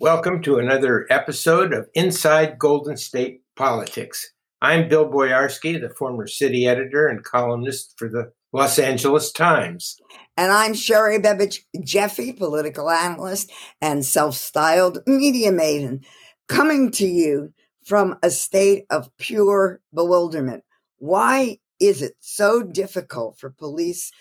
Welcome 0.00 0.40
to 0.44 0.58
another 0.58 1.06
episode 1.10 1.74
of 1.74 1.90
Inside 1.92 2.58
Golden 2.58 2.96
State 2.96 3.42
Politics. 3.54 4.32
I'm 4.62 4.88
Bill 4.88 5.06
Boyarsky, 5.06 5.78
the 5.78 5.90
former 5.90 6.26
city 6.26 6.66
editor 6.66 7.06
and 7.06 7.22
columnist 7.22 7.98
for 7.98 8.08
the 8.08 8.32
Los 8.50 8.78
Angeles 8.78 9.30
Times. 9.30 9.98
And 10.38 10.52
I'm 10.52 10.72
Sherry 10.72 11.18
Bebitch 11.18 11.58
Jeffe, 11.84 12.38
political 12.38 12.88
analyst 12.88 13.52
and 13.82 14.02
self 14.02 14.36
styled 14.36 15.00
media 15.06 15.52
maiden, 15.52 16.00
coming 16.48 16.90
to 16.92 17.06
you 17.06 17.52
from 17.84 18.16
a 18.22 18.30
state 18.30 18.86
of 18.88 19.14
pure 19.18 19.82
bewilderment. 19.92 20.64
Why 20.96 21.58
is 21.78 22.00
it 22.00 22.14
so 22.20 22.62
difficult 22.62 23.38
for 23.38 23.50
police 23.50 24.12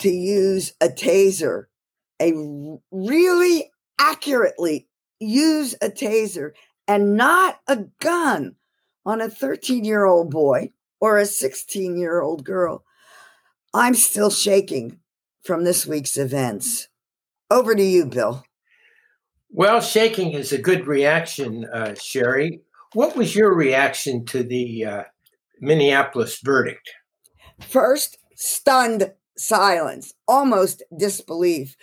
to 0.00 0.10
use 0.10 0.74
a 0.82 0.88
taser, 0.88 1.64
a 2.20 2.34
really 2.90 3.71
accurately 4.02 4.88
use 5.20 5.74
a 5.80 5.88
taser 5.88 6.50
and 6.88 7.16
not 7.16 7.60
a 7.68 7.84
gun 8.00 8.56
on 9.06 9.20
a 9.20 9.30
13 9.30 9.84
year 9.84 10.04
old 10.04 10.30
boy 10.30 10.70
or 11.00 11.18
a 11.18 11.26
16 11.26 11.96
year 11.96 12.20
old 12.20 12.44
girl. 12.44 12.84
I'm 13.72 13.94
still 13.94 14.30
shaking 14.30 14.98
from 15.44 15.64
this 15.64 15.86
week's 15.86 16.16
events. 16.16 16.88
Over 17.50 17.74
to 17.74 17.82
you, 17.82 18.06
Bill. 18.06 18.44
Well, 19.50 19.80
shaking 19.80 20.32
is 20.32 20.52
a 20.52 20.58
good 20.58 20.86
reaction, 20.86 21.66
uh, 21.66 21.94
Sherry. 21.94 22.60
What 22.94 23.16
was 23.16 23.36
your 23.36 23.54
reaction 23.54 24.24
to 24.26 24.42
the 24.42 24.84
uh, 24.84 25.02
Minneapolis 25.60 26.40
verdict? 26.40 26.90
First, 27.60 28.18
stunned 28.34 29.12
silence, 29.36 30.14
almost 30.26 30.82
disbelief, 30.96 31.76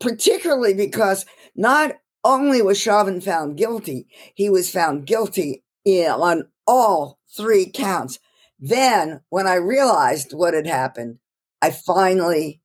particularly 0.00 0.74
because 0.74 1.26
not 1.54 1.92
only 2.24 2.62
was 2.62 2.80
Chauvin 2.80 3.20
found 3.20 3.56
guilty, 3.56 4.06
he 4.34 4.48
was 4.48 4.70
found 4.70 5.06
guilty 5.06 5.64
in, 5.84 6.10
on 6.10 6.48
all 6.66 7.18
three 7.36 7.66
counts. 7.66 8.18
Then, 8.58 9.20
when 9.28 9.46
I 9.46 9.54
realized 9.54 10.32
what 10.32 10.54
had 10.54 10.66
happened, 10.66 11.18
I 11.60 11.70
finally 11.70 12.60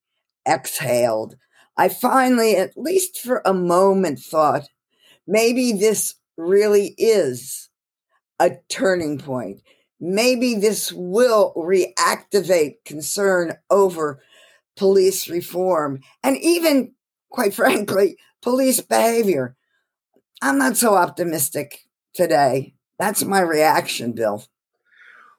exhaled. 0.48 1.36
I 1.76 1.90
finally, 1.90 2.56
at 2.56 2.78
least 2.78 3.20
for 3.20 3.42
a 3.46 3.54
moment, 3.54 4.20
thought 4.20 4.68
maybe 5.26 5.74
this 5.74 6.16
really 6.38 6.94
is 6.98 7.70
a 8.40 8.58
turning 8.70 9.18
point. 9.18 9.62
Maybe 10.00 10.56
this 10.56 10.92
will 10.92 11.54
reactivate 11.56 12.86
concern 12.86 13.58
over 13.70 14.22
police 14.76 15.28
reform 15.28 16.02
and 16.24 16.38
even, 16.38 16.94
quite 17.30 17.54
frankly, 17.54 18.18
police 18.42 18.82
behavior. 18.82 19.56
I'm 20.42 20.58
not 20.58 20.78
so 20.78 20.96
optimistic 20.96 21.88
today. 22.14 22.76
That's 23.00 23.24
my 23.24 23.42
reaction, 23.42 24.14
Bill. 24.14 24.44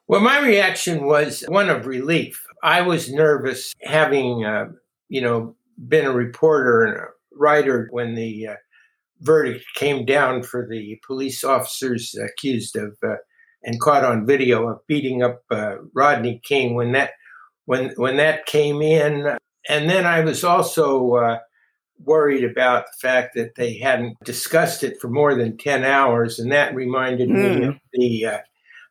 Well, 0.07 0.21
my 0.21 0.39
reaction 0.39 1.05
was 1.05 1.43
one 1.47 1.69
of 1.69 1.85
relief. 1.85 2.43
I 2.63 2.81
was 2.81 3.11
nervous 3.11 3.73
having, 3.83 4.43
uh, 4.43 4.69
you 5.07 5.21
know, 5.21 5.55
been 5.87 6.05
a 6.05 6.11
reporter 6.11 6.83
and 6.83 6.97
a 6.97 7.05
writer 7.31 7.87
when 7.91 8.15
the 8.15 8.47
uh, 8.47 8.55
verdict 9.21 9.65
came 9.75 10.05
down 10.05 10.43
for 10.43 10.67
the 10.67 10.99
police 11.05 11.43
officers 11.43 12.15
accused 12.15 12.75
of 12.75 12.97
uh, 13.03 13.15
and 13.63 13.79
caught 13.79 14.03
on 14.03 14.25
video 14.25 14.67
of 14.67 14.79
beating 14.87 15.21
up 15.21 15.41
uh, 15.51 15.75
Rodney 15.93 16.41
King. 16.43 16.75
When 16.75 16.93
that 16.93 17.11
when 17.65 17.91
when 17.95 18.17
that 18.17 18.45
came 18.45 18.81
in, 18.81 19.37
and 19.67 19.89
then 19.89 20.05
I 20.05 20.21
was 20.21 20.43
also 20.43 21.11
uh, 21.13 21.39
worried 22.03 22.43
about 22.43 22.85
the 22.85 23.07
fact 23.07 23.35
that 23.35 23.55
they 23.55 23.77
hadn't 23.77 24.17
discussed 24.23 24.83
it 24.83 24.99
for 24.99 25.09
more 25.09 25.35
than 25.35 25.57
10 25.57 25.83
hours. 25.83 26.39
And 26.39 26.51
that 26.51 26.75
reminded 26.75 27.29
mm. 27.29 27.33
me 27.33 27.57
hmm. 27.57 27.69
of 27.69 27.75
the 27.93 28.25
uh, 28.25 28.37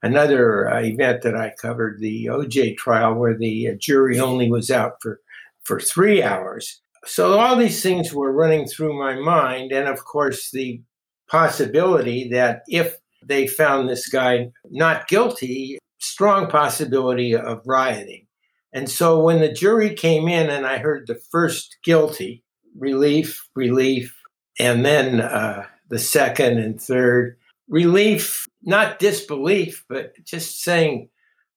another 0.03 0.71
uh, 0.71 0.83
event 0.83 1.23
that 1.23 1.35
I 1.35 1.55
covered, 1.61 2.01
the 2.01 2.27
OJ 2.27 2.77
trial, 2.77 3.15
where 3.15 3.37
the 3.37 3.69
uh, 3.69 3.75
jury 3.79 4.21
only 4.21 4.51
was 4.51 4.71
out 4.71 4.95
for, 5.01 5.21
for 5.63 5.81
three 5.81 6.23
hours. 6.23 6.81
So 7.05 7.39
all 7.39 7.57
these 7.57 7.83
things 7.83 8.13
were 8.13 8.33
running 8.33 8.67
through 8.67 8.99
my 8.99 9.15
mind. 9.15 9.73
And 9.73 9.89
of 9.89 10.05
course, 10.05 10.51
the 10.51 10.83
possibility 11.29 12.29
that 12.31 12.63
if 12.69 12.97
they 13.25 13.47
found 13.47 13.89
this 13.89 14.09
guy 14.09 14.49
not 14.71 15.09
guilty, 15.09 15.79
strong 15.99 16.49
possibility 16.49 17.35
of 17.35 17.61
rioting. 17.67 18.27
And 18.73 18.89
so 18.89 19.21
when 19.21 19.41
the 19.41 19.53
jury 19.53 19.95
came 19.95 20.29
in 20.29 20.51
and 20.51 20.67
I 20.67 20.79
heard 20.79 21.07
the 21.07 21.21
first 21.31 21.79
guilty, 21.83 22.45
relief, 22.79 23.49
relief, 23.55 24.17
and 24.59 24.85
then 24.85 25.21
uh, 25.21 25.67
the 25.89 25.99
second 25.99 26.59
and 26.59 26.81
third 26.81 27.37
relief, 27.69 28.47
not 28.63 28.99
disbelief, 28.99 29.85
but 29.89 30.13
just 30.25 30.63
saying, 30.63 31.09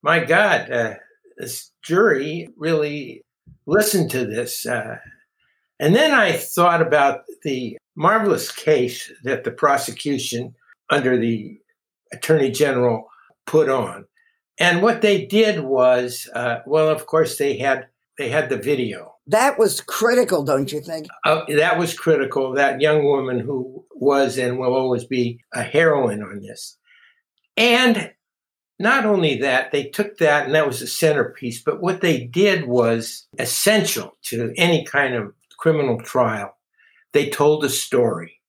my 0.02 0.24
God, 0.24 0.72
uh, 0.72 0.96
this 1.38 1.72
jury 1.84 2.50
really 2.58 3.24
listened 3.66 4.12
to 4.12 4.26
this. 4.26 4.66
Uh, 4.66 4.98
and 5.80 5.96
then 5.96 6.12
I 6.12 6.34
thought 6.34 6.82
about 6.82 7.24
the 7.44 7.78
marvelous 7.96 8.52
case 8.52 9.12
that 9.24 9.44
the 9.44 9.52
prosecution 9.52 10.56
under 10.90 11.18
the 11.18 11.60
attorney 12.12 12.52
general 12.52 13.08
put 13.46 13.70
on. 13.70 14.06
And 14.60 14.82
what 14.82 15.02
they 15.02 15.26
did 15.26 15.62
was, 15.62 16.30
uh, 16.36 16.60
well, 16.68 16.90
of 16.90 17.08
course, 17.08 17.38
they 17.38 17.58
had 17.58 17.88
they 18.18 18.30
had 18.30 18.50
the 18.50 18.58
video. 18.58 19.11
That 19.28 19.60
was 19.60 19.82
critical, 19.82 20.44
don't 20.44 20.72
you 20.72 20.82
think? 20.82 21.08
Uh, 21.26 21.42
that 21.50 21.78
was 21.78 21.98
critical. 21.98 22.54
That 22.54 22.82
young 22.82 23.06
woman 23.06 23.40
who 23.40 23.86
was 23.96 24.38
and 24.38 24.58
will 24.58 24.74
always 24.74 25.06
be 25.06 25.40
a 25.54 25.62
heroine 25.62 26.24
on 26.24 26.42
this. 26.42 26.78
And 27.56 28.12
not 28.80 29.06
only 29.06 29.40
that, 29.42 29.72
they 29.72 29.86
took 29.86 30.18
that 30.18 30.46
and 30.46 30.56
that 30.56 30.66
was 30.66 30.80
the 30.80 30.88
centerpiece, 30.88 31.62
but 31.62 31.82
what 31.82 32.02
they 32.02 32.26
did 32.26 32.66
was 32.66 33.28
essential 33.38 34.18
to 34.24 34.54
any 34.58 34.84
kind 34.86 35.14
of 35.14 35.34
criminal 35.60 36.02
trial. 36.02 36.58
They 37.14 37.30
told 37.30 37.64
a 37.64 37.70
story. 37.70 38.40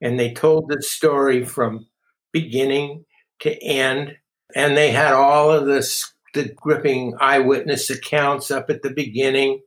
And 0.00 0.18
they 0.18 0.32
told 0.32 0.68
the 0.68 0.82
story 0.82 1.44
from 1.44 1.86
beginning 2.32 3.04
to 3.40 3.56
end. 3.62 4.16
And 4.56 4.76
they 4.76 4.90
had 4.90 5.12
all 5.12 5.52
of 5.52 5.66
this 5.66 6.12
the 6.34 6.52
gripping 6.56 7.14
eyewitness 7.20 7.90
accounts 7.90 8.50
up 8.50 8.70
at 8.70 8.82
the 8.82 8.90
beginning, 8.90 9.60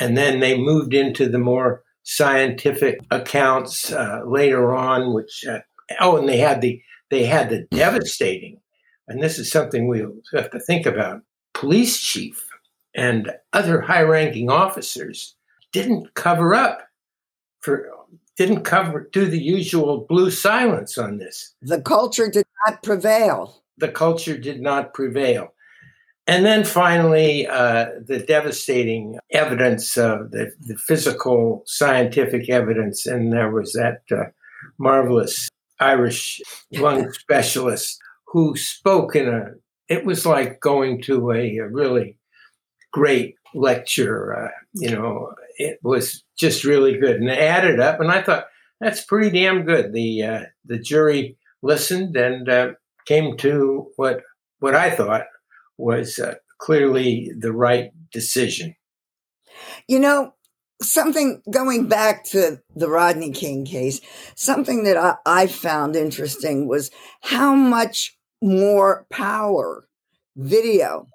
and 0.00 0.16
then 0.16 0.40
they 0.40 0.58
moved 0.58 0.94
into 0.94 1.28
the 1.28 1.38
more 1.38 1.82
scientific 2.02 3.00
accounts 3.10 3.92
uh, 3.92 4.20
later 4.26 4.74
on. 4.74 5.12
Which 5.12 5.44
uh, 5.48 5.60
oh, 6.00 6.16
and 6.16 6.28
they 6.28 6.38
had 6.38 6.60
the 6.60 6.82
they 7.10 7.24
had 7.24 7.50
the 7.50 7.66
devastating, 7.70 8.60
and 9.08 9.22
this 9.22 9.38
is 9.38 9.50
something 9.50 9.88
we 9.88 10.04
have 10.34 10.50
to 10.50 10.60
think 10.60 10.86
about. 10.86 11.22
Police 11.54 12.00
chief 12.00 12.46
and 12.94 13.30
other 13.52 13.80
high-ranking 13.80 14.50
officers 14.50 15.36
didn't 15.72 16.14
cover 16.14 16.54
up 16.54 16.80
for 17.60 17.90
didn't 18.36 18.64
cover 18.64 19.08
do 19.12 19.26
the 19.26 19.40
usual 19.40 20.06
blue 20.08 20.30
silence 20.30 20.98
on 20.98 21.18
this. 21.18 21.54
The 21.62 21.80
culture 21.80 22.28
did 22.28 22.46
not 22.66 22.82
prevail. 22.82 23.62
The 23.78 23.88
culture 23.88 24.36
did 24.36 24.60
not 24.60 24.94
prevail. 24.94 25.52
And 26.26 26.44
then 26.44 26.64
finally, 26.64 27.46
uh, 27.46 27.86
the 28.04 28.18
devastating 28.18 29.18
evidence 29.30 29.96
of 29.96 30.32
the, 30.32 30.52
the, 30.60 30.76
physical 30.76 31.62
scientific 31.66 32.48
evidence. 32.50 33.06
And 33.06 33.32
there 33.32 33.50
was 33.50 33.72
that 33.74 34.00
uh, 34.10 34.30
marvelous 34.76 35.48
Irish 35.78 36.40
lung 36.72 37.12
specialist 37.12 38.00
who 38.26 38.56
spoke 38.56 39.14
in 39.14 39.28
a, 39.28 39.50
it 39.88 40.04
was 40.04 40.26
like 40.26 40.60
going 40.60 41.00
to 41.02 41.30
a, 41.30 41.58
a 41.58 41.68
really 41.68 42.18
great 42.92 43.36
lecture. 43.54 44.36
Uh, 44.36 44.50
you 44.74 44.90
know, 44.90 45.32
it 45.58 45.78
was 45.84 46.24
just 46.36 46.64
really 46.64 46.98
good 46.98 47.20
and 47.20 47.30
it 47.30 47.38
added 47.38 47.78
up. 47.78 48.00
And 48.00 48.10
I 48.10 48.22
thought, 48.22 48.46
that's 48.80 49.04
pretty 49.04 49.30
damn 49.30 49.64
good. 49.64 49.92
The, 49.92 50.22
uh, 50.22 50.40
the 50.64 50.78
jury 50.78 51.36
listened 51.62 52.16
and 52.16 52.48
uh, 52.48 52.72
came 53.06 53.36
to 53.38 53.92
what, 53.94 54.22
what 54.58 54.74
I 54.74 54.90
thought 54.90 55.26
was 55.78 56.18
uh, 56.18 56.34
clearly 56.58 57.30
the 57.36 57.52
right 57.52 57.90
decision. 58.12 58.74
You 59.88 60.00
know, 60.00 60.34
something 60.82 61.42
going 61.50 61.88
back 61.88 62.24
to 62.24 62.60
the 62.74 62.88
Rodney 62.88 63.30
King 63.30 63.64
case, 63.64 64.00
something 64.34 64.84
that 64.84 64.96
I, 64.96 65.16
I 65.24 65.46
found 65.46 65.96
interesting 65.96 66.68
was 66.68 66.90
how 67.22 67.54
much 67.54 68.16
more 68.42 69.06
power 69.10 69.88
video 70.36 71.06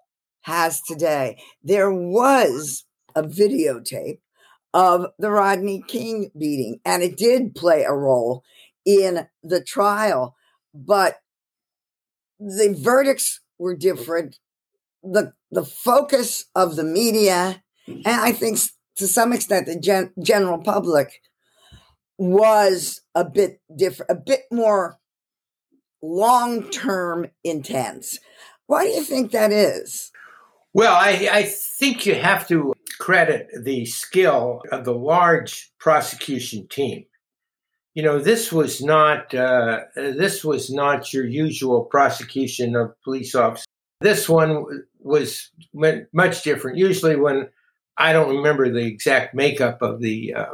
has 0.41 0.81
today. 0.81 1.39
There 1.63 1.91
was 1.91 2.85
a 3.15 3.23
videotape 3.23 4.19
of 4.73 5.07
the 5.19 5.29
Rodney 5.29 5.83
King 5.87 6.31
beating, 6.37 6.79
and 6.85 7.03
it 7.03 7.17
did 7.17 7.55
play 7.55 7.83
a 7.83 7.93
role 7.93 8.43
in 8.85 9.27
the 9.43 9.63
trial, 9.63 10.35
but 10.73 11.17
the 12.39 12.75
verdicts 12.75 13.41
were 13.59 13.75
different 13.75 14.39
the 15.03 15.33
the 15.51 15.65
focus 15.65 16.45
of 16.55 16.75
the 16.75 16.83
media, 16.83 17.63
and 17.87 18.01
I 18.05 18.31
think 18.31 18.59
to 18.97 19.07
some 19.07 19.33
extent 19.33 19.65
the 19.65 19.79
gen- 19.79 20.13
general 20.21 20.59
public, 20.59 21.21
was 22.17 23.01
a 23.15 23.25
bit 23.25 23.61
different, 23.75 24.11
a 24.11 24.15
bit 24.15 24.41
more 24.51 24.97
long 26.01 26.69
term 26.69 27.27
intense. 27.43 28.19
Why 28.67 28.85
do 28.85 28.91
you 28.91 29.03
think 29.03 29.31
that 29.31 29.51
is? 29.51 30.11
Well, 30.73 30.93
I, 30.93 31.27
I, 31.31 31.43
think 31.43 32.05
you 32.05 32.15
have 32.15 32.47
to 32.47 32.73
credit 32.99 33.47
the 33.63 33.85
skill 33.85 34.61
of 34.71 34.85
the 34.85 34.93
large 34.93 35.69
prosecution 35.79 36.67
team. 36.69 37.03
You 37.93 38.03
know, 38.03 38.19
this 38.19 38.53
was 38.53 38.81
not 38.81 39.33
uh, 39.33 39.81
this 39.95 40.45
was 40.45 40.69
not 40.69 41.11
your 41.11 41.25
usual 41.25 41.83
prosecution 41.83 42.75
of 42.77 42.93
police 43.03 43.35
officers. 43.35 43.65
This 43.99 44.29
one 44.29 44.65
was 45.01 45.49
much 45.73 46.43
different. 46.43 46.77
Usually, 46.77 47.15
when 47.15 47.49
I 47.97 48.13
don't 48.13 48.35
remember 48.35 48.71
the 48.71 48.85
exact 48.85 49.33
makeup 49.33 49.81
of 49.81 50.01
the 50.01 50.33
uh, 50.33 50.53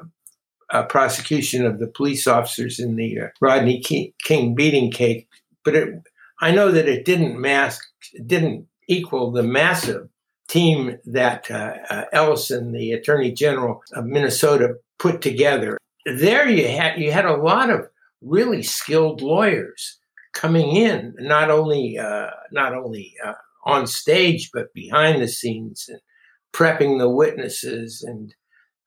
uh, 0.70 0.84
prosecution 0.84 1.66
of 1.66 1.80
the 1.80 1.88
police 1.88 2.28
officers 2.28 2.80
in 2.80 2.96
the 2.96 3.20
uh, 3.20 3.28
Rodney 3.40 3.82
King 3.82 4.56
beating 4.56 4.92
case, 4.92 5.26
but 5.64 5.76
it, 5.76 5.90
I 6.42 6.52
know 6.52 6.72
that 6.72 6.88
it 6.88 7.06
didn't 7.06 7.40
mask, 7.40 7.84
didn't 8.26 8.68
equal 8.88 9.32
the 9.32 9.44
massive 9.44 10.10
team 10.48 10.98
that 11.06 11.50
uh, 11.52 11.76
uh, 11.90 12.04
Ellison, 12.14 12.72
the 12.72 12.92
Attorney 12.92 13.32
General 13.32 13.84
of 13.94 14.06
Minnesota, 14.06 14.76
put 14.98 15.22
together. 15.22 15.78
There, 16.06 16.48
you 16.48 16.68
had 16.68 17.00
you 17.00 17.12
had 17.12 17.26
a 17.26 17.36
lot 17.36 17.70
of 17.70 17.90
really 18.22 18.64
skilled 18.64 19.22
lawyers 19.22 20.00
coming 20.34 20.76
in, 20.76 21.16
not 21.20 21.52
only 21.52 21.98
uh, 21.98 22.30
not 22.52 22.74
only 22.74 23.16
on 23.68 23.86
stage 23.86 24.50
but 24.54 24.74
behind 24.74 25.22
the 25.22 25.28
scenes 25.28 25.86
and 25.88 26.00
prepping 26.54 26.98
the 26.98 27.10
witnesses 27.10 28.04
and 28.08 28.34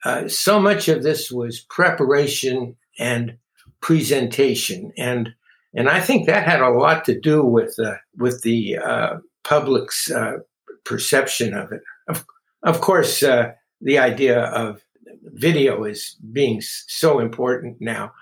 uh, 0.05 0.29
so 0.29 0.59
much 0.59 0.89
of 0.89 1.03
this 1.03 1.31
was 1.31 1.67
preparation 1.69 2.77
and 2.99 3.37
presentation, 3.81 4.93
and 4.97 5.31
and 5.75 5.89
I 5.89 6.01
think 6.01 6.27
that 6.27 6.47
had 6.47 6.61
a 6.61 6.71
lot 6.71 7.05
to 7.05 7.19
do 7.19 7.45
with 7.45 7.75
uh, 7.79 7.97
with 8.17 8.43
the 8.43 8.79
uh, 8.79 9.17
public's 9.45 10.11
uh, 10.11 10.39
perception 10.85 11.55
of 11.55 11.73
it. 11.73 11.83
Of, 12.09 12.25
of 12.63 12.81
course, 12.81 13.23
uh, 13.23 13.53
the 13.81 13.99
idea 13.99 14.45
of 14.45 14.83
video 15.25 15.85
is 15.85 16.17
being 16.33 16.61
so 16.63 17.19
important 17.19 17.77
now. 17.81 18.13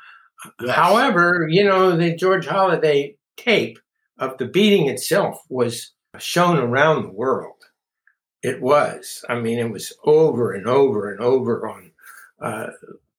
Yes. 0.61 0.75
However, 0.75 1.47
you 1.49 1.65
know 1.65 1.97
the 1.97 2.15
George 2.15 2.47
Holliday 2.47 3.17
tape 3.37 3.79
of 4.19 4.37
the 4.39 4.47
beating 4.47 4.89
itself 4.89 5.41
was 5.49 5.93
shown 6.19 6.59
around 6.59 7.03
the 7.03 7.13
world. 7.13 7.55
It 8.43 8.63
was. 8.63 9.25
I 9.29 9.41
mean, 9.41 9.59
it 9.59 9.71
was 9.71 9.93
over 10.05 10.53
and 10.53 10.67
over 10.67 11.11
and 11.11 11.21
over 11.21 11.69
on 11.69 11.91
uh, 12.41 12.69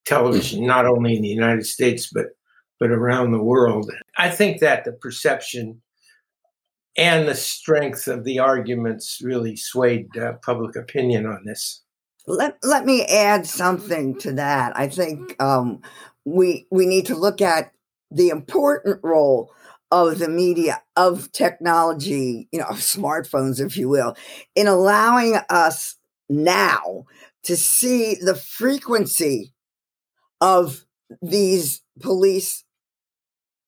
television, 0.05 0.65
not 0.65 0.85
only 0.85 1.15
in 1.15 1.21
the 1.21 1.27
United 1.27 1.65
States 1.65 2.09
but 2.11 2.27
but 2.79 2.91
around 2.91 3.31
the 3.31 3.43
world. 3.43 3.91
I 4.17 4.29
think 4.29 4.61
that 4.61 4.85
the 4.85 4.93
perception 4.93 5.81
and 6.97 7.27
the 7.27 7.35
strength 7.35 8.07
of 8.07 8.23
the 8.23 8.39
arguments 8.39 9.19
really 9.21 9.55
swayed 9.55 10.17
uh, 10.17 10.33
public 10.43 10.75
opinion 10.75 11.25
on 11.25 11.43
this. 11.45 11.83
Let 12.25 12.57
let 12.63 12.85
me 12.85 13.05
add 13.05 13.45
something 13.45 14.17
to 14.19 14.33
that. 14.33 14.77
I 14.77 14.87
think 14.87 15.41
um, 15.41 15.81
we 16.25 16.67
we 16.71 16.85
need 16.85 17.05
to 17.07 17.15
look 17.15 17.41
at 17.41 17.71
the 18.11 18.29
important 18.29 18.99
role 19.03 19.51
of 19.91 20.19
the 20.19 20.29
media, 20.29 20.81
of 20.95 21.31
technology, 21.31 22.47
you 22.51 22.59
know, 22.59 22.65
of 22.65 22.77
smartphones, 22.77 23.59
if 23.59 23.75
you 23.77 23.89
will, 23.89 24.15
in 24.55 24.67
allowing 24.67 25.35
us 25.49 25.95
now 26.29 27.05
to 27.43 27.57
see 27.57 28.15
the 28.15 28.35
frequency 28.35 29.53
of 30.41 30.85
these 31.21 31.81
police 31.99 32.63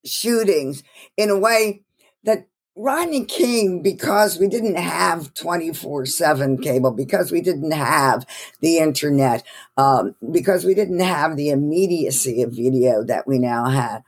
shootings 0.06 0.84
in 1.18 1.30
a 1.30 1.38
way 1.38 1.84
that 2.24 2.48
Rodney 2.76 3.26
King, 3.26 3.82
because 3.82 4.40
we 4.40 4.48
didn't 4.48 4.78
have 4.78 5.34
24 5.34 6.06
7 6.06 6.58
cable, 6.62 6.92
because 6.92 7.32
we 7.32 7.42
didn't 7.42 7.72
have 7.72 8.26
the 8.62 8.78
internet, 8.78 9.44
um, 9.76 10.16
because 10.32 10.64
we 10.64 10.74
didn't 10.74 11.02
have 11.02 11.36
the 11.36 11.50
immediacy 11.50 12.42
of 12.42 12.54
video 12.54 13.04
that 13.04 13.28
we 13.28 13.40
now 13.40 13.66
have, 13.66 14.04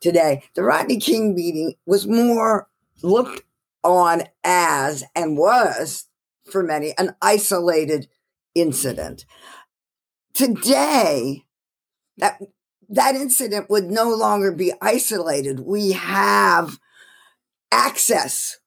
today. 0.00 0.42
The 0.54 0.62
Rodney 0.62 0.98
King 0.98 1.34
beating 1.34 1.74
was 1.86 2.06
more 2.06 2.68
looked 3.02 3.44
on 3.84 4.22
as 4.44 5.04
and 5.14 5.36
was 5.36 6.06
for 6.50 6.62
many 6.62 6.94
an 6.98 7.14
isolated 7.22 8.08
incident. 8.54 9.24
Today, 10.34 11.44
that 12.16 12.40
that 12.88 13.14
incident 13.14 13.68
would 13.68 13.84
no 13.84 14.10
longer 14.10 14.50
be 14.50 14.72
isolated. 14.80 15.60
We 15.60 15.92
have 15.92 16.78
access 17.70 18.58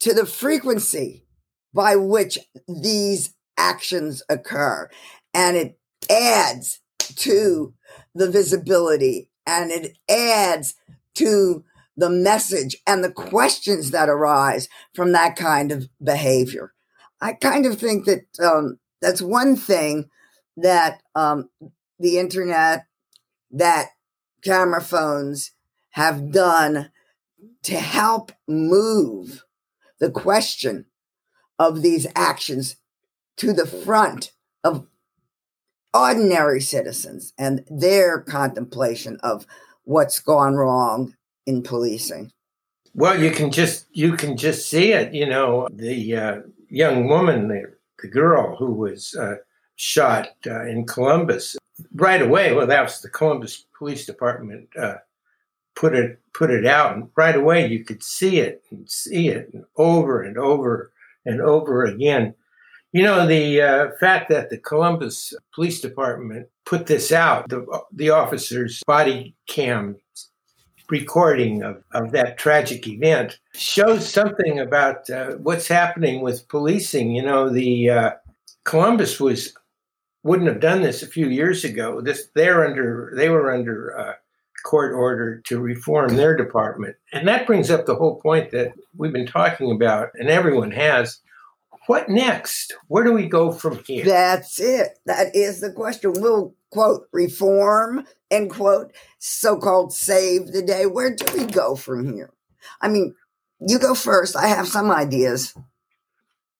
to 0.00 0.14
the 0.14 0.26
frequency 0.26 1.26
by 1.74 1.96
which 1.96 2.38
these 2.66 3.34
actions 3.58 4.22
occur. 4.28 4.88
And 5.34 5.56
it 5.56 5.78
adds 6.10 6.80
to 7.16 7.74
the 8.14 8.30
visibility 8.30 9.28
and 9.46 9.70
it 9.70 9.96
adds 10.08 10.74
to 11.14 11.64
the 11.96 12.10
message 12.10 12.76
and 12.86 13.04
the 13.04 13.12
questions 13.12 13.90
that 13.90 14.08
arise 14.08 14.68
from 14.94 15.12
that 15.12 15.36
kind 15.36 15.70
of 15.70 15.88
behavior. 16.02 16.72
I 17.20 17.34
kind 17.34 17.66
of 17.66 17.78
think 17.78 18.06
that 18.06 18.24
um, 18.42 18.78
that's 19.00 19.22
one 19.22 19.56
thing 19.56 20.08
that 20.56 21.02
um, 21.14 21.50
the 21.98 22.18
internet, 22.18 22.86
that 23.50 23.90
camera 24.42 24.80
phones 24.80 25.52
have 25.90 26.32
done 26.32 26.90
to 27.62 27.78
help 27.78 28.32
move 28.48 29.44
the 29.98 30.10
question 30.10 30.86
of 31.58 31.82
these 31.82 32.06
actions 32.16 32.76
to 33.36 33.52
the 33.52 33.66
front 33.66 34.32
of 34.64 34.86
ordinary 35.94 36.60
citizens 36.60 37.32
and 37.38 37.64
their 37.70 38.20
contemplation 38.20 39.18
of 39.22 39.46
what's 39.84 40.18
gone 40.18 40.54
wrong 40.54 41.14
in 41.46 41.62
policing. 41.62 42.32
Well, 42.94 43.20
you 43.20 43.30
can 43.30 43.50
just 43.50 43.86
you 43.90 44.16
can 44.16 44.36
just 44.36 44.68
see 44.68 44.92
it. 44.92 45.14
You 45.14 45.26
know, 45.26 45.68
the 45.72 46.16
uh, 46.16 46.40
young 46.68 47.08
woman, 47.08 47.48
the, 47.48 47.72
the 48.00 48.08
girl 48.08 48.56
who 48.56 48.72
was 48.72 49.14
uh, 49.14 49.36
shot 49.76 50.28
uh, 50.46 50.66
in 50.66 50.86
Columbus, 50.86 51.56
right 51.94 52.20
away. 52.20 52.52
Well, 52.52 52.66
that 52.66 52.82
was 52.82 53.00
the 53.00 53.08
Columbus 53.08 53.64
Police 53.76 54.04
Department 54.04 54.68
uh, 54.78 54.96
put 55.74 55.94
it 55.94 56.18
put 56.34 56.50
it 56.50 56.66
out, 56.66 56.94
and 56.94 57.08
right 57.16 57.36
away 57.36 57.66
you 57.66 57.84
could 57.84 58.02
see 58.02 58.40
it 58.40 58.62
and 58.70 58.88
see 58.88 59.28
it 59.28 59.50
and 59.52 59.64
over 59.76 60.22
and 60.22 60.36
over 60.36 60.92
and 61.24 61.40
over 61.40 61.84
again. 61.84 62.34
You 62.92 63.02
know, 63.02 63.26
the 63.26 63.62
uh, 63.62 63.90
fact 63.98 64.28
that 64.28 64.50
the 64.50 64.58
Columbus 64.58 65.32
Police 65.54 65.80
Department 65.80 66.48
put 66.66 66.86
this 66.86 67.10
out, 67.10 67.48
the, 67.48 67.66
the 67.90 68.10
officer's 68.10 68.82
body 68.86 69.34
cam 69.46 69.96
recording 70.90 71.62
of, 71.62 71.82
of 71.92 72.12
that 72.12 72.36
tragic 72.36 72.86
event 72.86 73.38
shows 73.54 74.06
something 74.06 74.60
about 74.60 75.08
uh, 75.08 75.32
what's 75.36 75.66
happening 75.66 76.20
with 76.20 76.46
policing. 76.48 77.12
You 77.12 77.22
know, 77.22 77.48
the 77.48 77.88
uh, 77.88 78.10
Columbus 78.64 79.18
was 79.18 79.54
wouldn't 80.22 80.48
have 80.48 80.60
done 80.60 80.82
this 80.82 81.02
a 81.02 81.06
few 81.06 81.28
years 81.28 81.64
ago. 81.64 82.02
This 82.02 82.28
they're 82.34 82.66
under 82.66 83.14
they 83.16 83.30
were 83.30 83.50
under 83.52 83.98
uh, 83.98 84.12
court 84.64 84.92
order 84.92 85.40
to 85.46 85.60
reform 85.60 86.14
their 86.14 86.36
department, 86.36 86.96
and 87.12 87.26
that 87.26 87.46
brings 87.46 87.70
up 87.70 87.86
the 87.86 87.96
whole 87.96 88.20
point 88.20 88.50
that 88.50 88.74
we've 88.96 89.14
been 89.14 89.26
talking 89.26 89.72
about, 89.72 90.10
and 90.14 90.28
everyone 90.28 90.70
has 90.72 91.20
what 91.86 92.08
next? 92.08 92.74
Where 92.88 93.04
do 93.04 93.12
we 93.12 93.26
go 93.26 93.52
from 93.52 93.82
here? 93.84 94.04
That's 94.04 94.60
it. 94.60 94.98
That 95.06 95.34
is 95.34 95.60
the 95.60 95.72
question. 95.72 96.12
We'll 96.16 96.54
quote 96.70 97.08
reform 97.12 98.06
end 98.30 98.50
quote 98.50 98.92
so 99.18 99.56
called 99.56 99.92
save 99.92 100.48
the 100.52 100.62
day. 100.62 100.86
Where 100.86 101.14
do 101.14 101.26
we 101.36 101.44
go 101.46 101.76
from 101.76 102.12
here? 102.12 102.30
I 102.80 102.88
mean, 102.88 103.14
you 103.60 103.78
go 103.78 103.94
first. 103.94 104.36
I 104.36 104.46
have 104.46 104.68
some 104.68 104.90
ideas. 104.90 105.54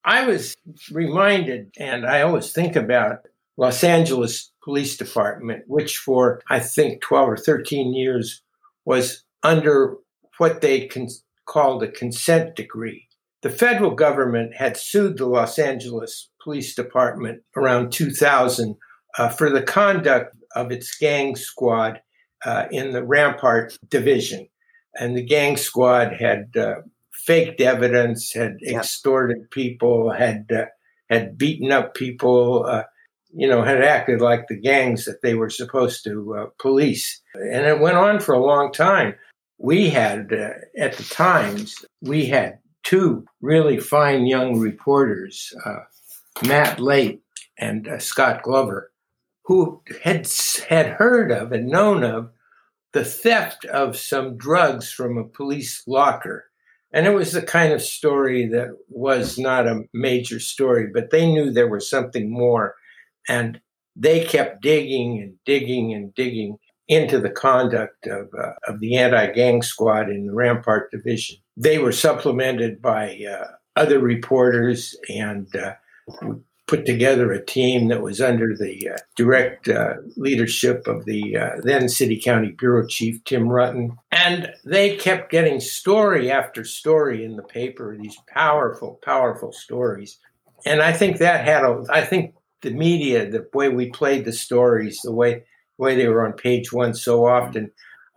I 0.04 0.26
was 0.26 0.56
reminded, 0.90 1.72
and 1.78 2.04
I 2.04 2.22
always 2.22 2.52
think 2.52 2.74
about 2.74 3.26
Los 3.56 3.84
Angeles 3.84 4.50
Police 4.64 4.96
Department, 4.96 5.64
which 5.68 5.98
for 5.98 6.42
I 6.50 6.58
think 6.58 7.00
12 7.02 7.28
or 7.28 7.36
13 7.36 7.94
years 7.94 8.42
was 8.84 9.22
under 9.42 9.96
what 10.38 10.60
they 10.60 10.88
con- 10.88 11.08
called 11.46 11.82
a 11.82 11.90
consent 11.90 12.56
decree. 12.56 13.08
The 13.42 13.50
federal 13.50 13.90
government 13.90 14.54
had 14.54 14.76
sued 14.76 15.18
the 15.18 15.26
Los 15.26 15.58
Angeles 15.58 16.30
Police 16.42 16.75
Department 16.75 17.42
around 17.56 17.90
2000 17.90 18.76
uh, 19.18 19.28
for 19.28 19.50
the 19.50 19.62
conduct 19.62 20.37
of 20.54 20.70
its 20.70 20.96
gang 20.96 21.34
squad 21.34 22.00
uh, 22.44 22.66
in 22.70 22.92
the 22.92 23.04
Rampart 23.04 23.76
Division. 23.88 24.46
And 24.99 25.16
the 25.16 25.25
gang 25.25 25.56
squad 25.56 26.12
had 26.12 26.56
uh, 26.56 26.76
faked 27.12 27.61
evidence, 27.61 28.32
had 28.32 28.56
extorted 28.66 29.50
people, 29.50 30.12
had 30.12 30.50
uh, 30.54 30.66
had 31.11 31.37
beaten 31.37 31.72
up 31.72 31.94
people. 31.94 32.64
Uh, 32.66 32.84
you 33.34 33.49
know, 33.49 33.62
had 33.62 33.82
acted 33.82 34.20
like 34.20 34.46
the 34.49 34.61
gangs 34.61 35.06
that 35.06 35.22
they 35.22 35.34
were 35.34 35.49
supposed 35.49 36.04
to 36.04 36.37
uh, 36.38 36.46
police. 36.58 37.18
And 37.34 37.64
it 37.64 37.80
went 37.80 37.96
on 37.96 38.20
for 38.20 38.34
a 38.34 38.44
long 38.44 38.72
time. 38.72 39.14
We 39.56 39.88
had, 39.88 40.34
uh, 40.34 40.50
at 40.78 40.92
the 40.99 41.04
Times, 41.04 41.82
we 42.02 42.26
had 42.26 42.58
two 42.82 43.24
really 43.40 43.78
fine 43.78 44.26
young 44.26 44.58
reporters, 44.58 45.52
uh, 45.64 45.80
Matt 46.46 46.80
Lait 46.80 47.22
and 47.58 47.88
uh, 47.88 47.98
Scott 47.98 48.42
Glover, 48.42 48.90
who 49.44 49.82
had 50.02 50.28
had 50.68 50.86
heard 50.86 51.30
of 51.30 51.52
and 51.52 51.68
known 51.68 52.04
of 52.04 52.30
the 52.92 53.04
theft 53.04 53.64
of 53.66 53.96
some 53.96 54.36
drugs 54.36 54.90
from 54.90 55.16
a 55.16 55.24
police 55.24 55.82
locker. 55.86 56.44
And 56.92 57.06
it 57.06 57.14
was 57.14 57.32
the 57.32 57.42
kind 57.42 57.72
of 57.72 57.80
story 57.80 58.46
that 58.48 58.68
was 58.88 59.38
not 59.38 59.66
a 59.66 59.84
major 59.94 60.38
story, 60.38 60.88
but 60.92 61.10
they 61.10 61.30
knew 61.30 61.50
there 61.50 61.70
was 61.70 61.88
something 61.88 62.30
more. 62.30 62.74
And 63.28 63.60
they 63.96 64.24
kept 64.24 64.62
digging 64.62 65.20
and 65.20 65.34
digging 65.46 65.94
and 65.94 66.14
digging 66.14 66.58
into 66.88 67.18
the 67.18 67.30
conduct 67.30 68.06
of, 68.06 68.28
uh, 68.38 68.52
of 68.68 68.80
the 68.80 68.96
anti 68.96 69.32
gang 69.32 69.62
squad 69.62 70.10
in 70.10 70.26
the 70.26 70.34
Rampart 70.34 70.90
Division. 70.90 71.36
They 71.56 71.78
were 71.78 71.92
supplemented 71.92 72.80
by 72.80 73.25
uh, 73.30 73.47
other 73.76 73.99
reporters 73.99 74.97
and 75.09 75.49
uh, 75.54 75.75
put 76.66 76.87
together 76.87 77.32
a 77.32 77.44
team 77.44 77.88
that 77.88 78.02
was 78.02 78.21
under 78.21 78.56
the 78.56 78.90
uh, 78.90 78.97
direct 79.16 79.68
uh, 79.68 79.94
leadership 80.16 80.87
of 80.87 81.04
the 81.04 81.37
then 81.62 81.88
City 81.88 82.18
County 82.21 82.52
Bureau 82.52 82.87
Chief 82.87 83.23
Tim 83.25 83.49
Rutten. 83.49 83.97
And 84.11 84.52
they 84.64 84.97
kept 84.97 85.30
getting 85.30 85.61
story 85.61 86.30
after 86.30 86.64
story 86.64 87.25
in 87.25 87.37
the 87.37 87.42
paper, 87.42 87.97
these 87.97 88.16
powerful, 88.28 88.99
powerful 89.02 89.52
stories. 89.52 90.18
And 90.64 90.80
I 90.80 90.92
think 90.92 91.18
that 91.18 91.44
had 91.44 91.64
a, 91.64 91.85
I 91.90 92.02
think 92.02 92.35
the 92.62 92.71
media, 92.71 93.28
the 93.28 93.47
way 93.52 93.68
we 93.68 93.90
played 93.90 94.25
the 94.25 94.32
stories, 94.32 95.00
the 95.02 95.12
way, 95.12 95.44
way 95.76 95.97
they 95.97 96.09
were 96.09 96.25
on 96.25 96.32
page 96.32 96.73
one 96.73 96.94
so 96.94 97.26
often, 97.26 97.71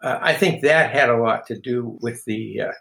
uh, 0.04 0.20
I 0.22 0.34
think 0.34 0.62
that 0.62 0.92
had 0.92 1.10
a 1.10 1.18
lot 1.18 1.48
to 1.48 1.60
do 1.60 1.98
with 2.02 2.24
the 2.26 2.62
uh, 2.62 2.72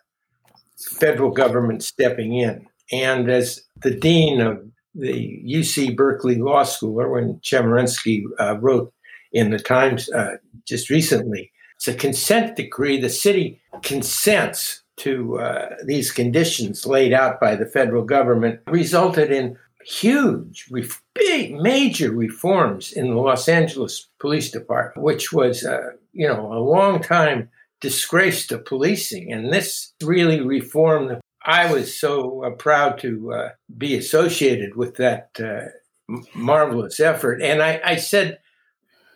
federal 0.77 1.31
government 1.31 1.83
stepping 1.83 2.35
in. 2.35 2.67
And 2.93 3.31
as 3.31 3.61
the 3.83 3.95
dean 3.95 4.41
of 4.41 4.65
the 4.95 5.43
UC 5.47 5.97
Berkeley 5.97 6.37
Law 6.37 6.63
School, 6.63 7.01
Erwin 7.01 7.41
Chemerinsky 7.43 8.23
uh, 8.39 8.59
wrote 8.59 8.93
in 9.33 9.51
the 9.51 9.59
Times 9.59 10.11
uh, 10.13 10.37
just 10.67 10.91
recently. 10.91 11.51
It's 11.77 11.89
a 11.89 11.95
consent 11.95 12.57
decree. 12.57 13.01
The 13.01 13.09
city 13.09 13.61
consents 13.83 14.83
to 14.99 15.39
uh, 15.41 15.71
these 15.85 16.13
conditions 16.13 16.87
laid 16.87 17.13
out 17.13 17.41
by 17.41 17.57
the 17.57 17.67
federal 17.67 18.05
government, 18.05 18.61
resulted 18.69 19.33
in 19.33 19.59
huge, 19.85 20.71
big, 21.15 21.55
major 21.57 22.11
reforms 22.13 22.93
in 22.93 23.11
the 23.11 23.21
Los 23.21 23.49
Angeles 23.49 24.09
Police 24.21 24.51
Department, 24.51 25.05
which 25.05 25.33
was, 25.33 25.65
uh, 25.65 25.91
you 26.13 26.27
know, 26.27 26.53
a 26.53 26.61
long 26.61 27.03
time 27.03 27.51
disgrace 27.85 28.47
to 28.47 28.57
policing. 28.59 29.31
And 29.31 29.53
this 29.53 29.93
really 30.03 30.41
reformed 30.41 31.21
I 31.45 31.71
was 31.71 31.95
so 31.95 32.43
uh, 32.43 32.51
proud 32.51 32.99
to 33.01 33.33
uh, 33.33 33.49
be 33.77 33.97
associated 33.97 34.77
with 34.77 34.95
that 34.97 35.29
uh, 35.39 36.17
marvelous 36.35 36.99
effort. 37.01 37.43
And 37.43 37.63
I, 37.63 37.81
I, 37.85 37.97
said, 37.97 38.39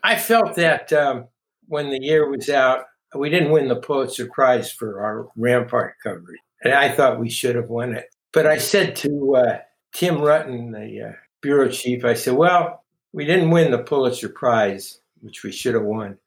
I 0.04 0.16
felt 0.16 0.54
that 0.56 0.92
um, 0.92 1.28
when 1.68 1.88
the 1.88 2.02
year 2.02 2.28
was 2.28 2.50
out, 2.50 2.84
we 3.14 3.30
didn't 3.30 3.50
win 3.50 3.68
the 3.68 3.76
Pulitzer 3.76 4.28
Prize 4.30 4.70
for 4.70 5.00
our 5.02 5.28
Rampart 5.36 5.94
coverage. 6.02 6.38
And 6.62 6.74
I 6.74 6.90
thought 6.90 7.18
we 7.18 7.30
should 7.30 7.56
have 7.56 7.70
won 7.70 7.94
it. 7.94 8.04
But 8.34 8.46
I 8.46 8.58
said 8.58 8.94
to 8.96 9.36
uh, 9.36 9.58
Tim 9.94 10.16
Rutten, 10.16 10.72
the 10.72 11.08
uh, 11.08 11.12
bureau 11.40 11.70
chief, 11.70 12.04
I 12.04 12.12
said, 12.12 12.34
well, 12.34 12.84
we 13.14 13.24
didn't 13.24 13.50
win 13.50 13.70
the 13.70 13.78
Pulitzer 13.78 14.28
Prize, 14.28 15.00
which 15.20 15.42
we 15.42 15.50
should 15.50 15.74
have 15.74 15.84
won, 15.84 16.18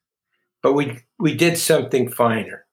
but 0.62 0.72
we, 0.74 1.00
we 1.18 1.34
did 1.34 1.58
something 1.58 2.10
finer. 2.10 2.66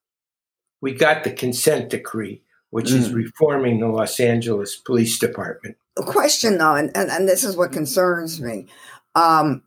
We 0.80 0.94
got 0.94 1.24
the 1.24 1.32
consent 1.32 1.90
decree 1.90 2.42
which 2.70 2.86
mm. 2.86 2.94
is 2.94 3.12
reforming 3.12 3.80
the 3.80 3.88
Los 3.88 4.18
Angeles 4.18 4.76
Police 4.76 5.18
Department. 5.18 5.76
A 5.98 6.02
question, 6.02 6.58
though, 6.58 6.74
and, 6.74 6.90
and, 6.96 7.10
and 7.10 7.28
this 7.28 7.44
is 7.44 7.56
what 7.56 7.72
concerns 7.72 8.40
me. 8.40 8.66
Um, 9.14 9.62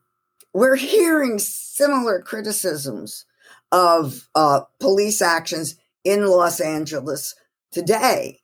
we're 0.53 0.77
hearing 0.77 1.37
similar 1.39 2.21
criticisms 2.21 3.25
of 3.71 4.29
uh, 4.35 4.61
police 4.79 5.21
actions 5.21 5.75
in 6.03 6.25
Los 6.25 6.59
Angeles 6.59 7.35
today 7.71 8.39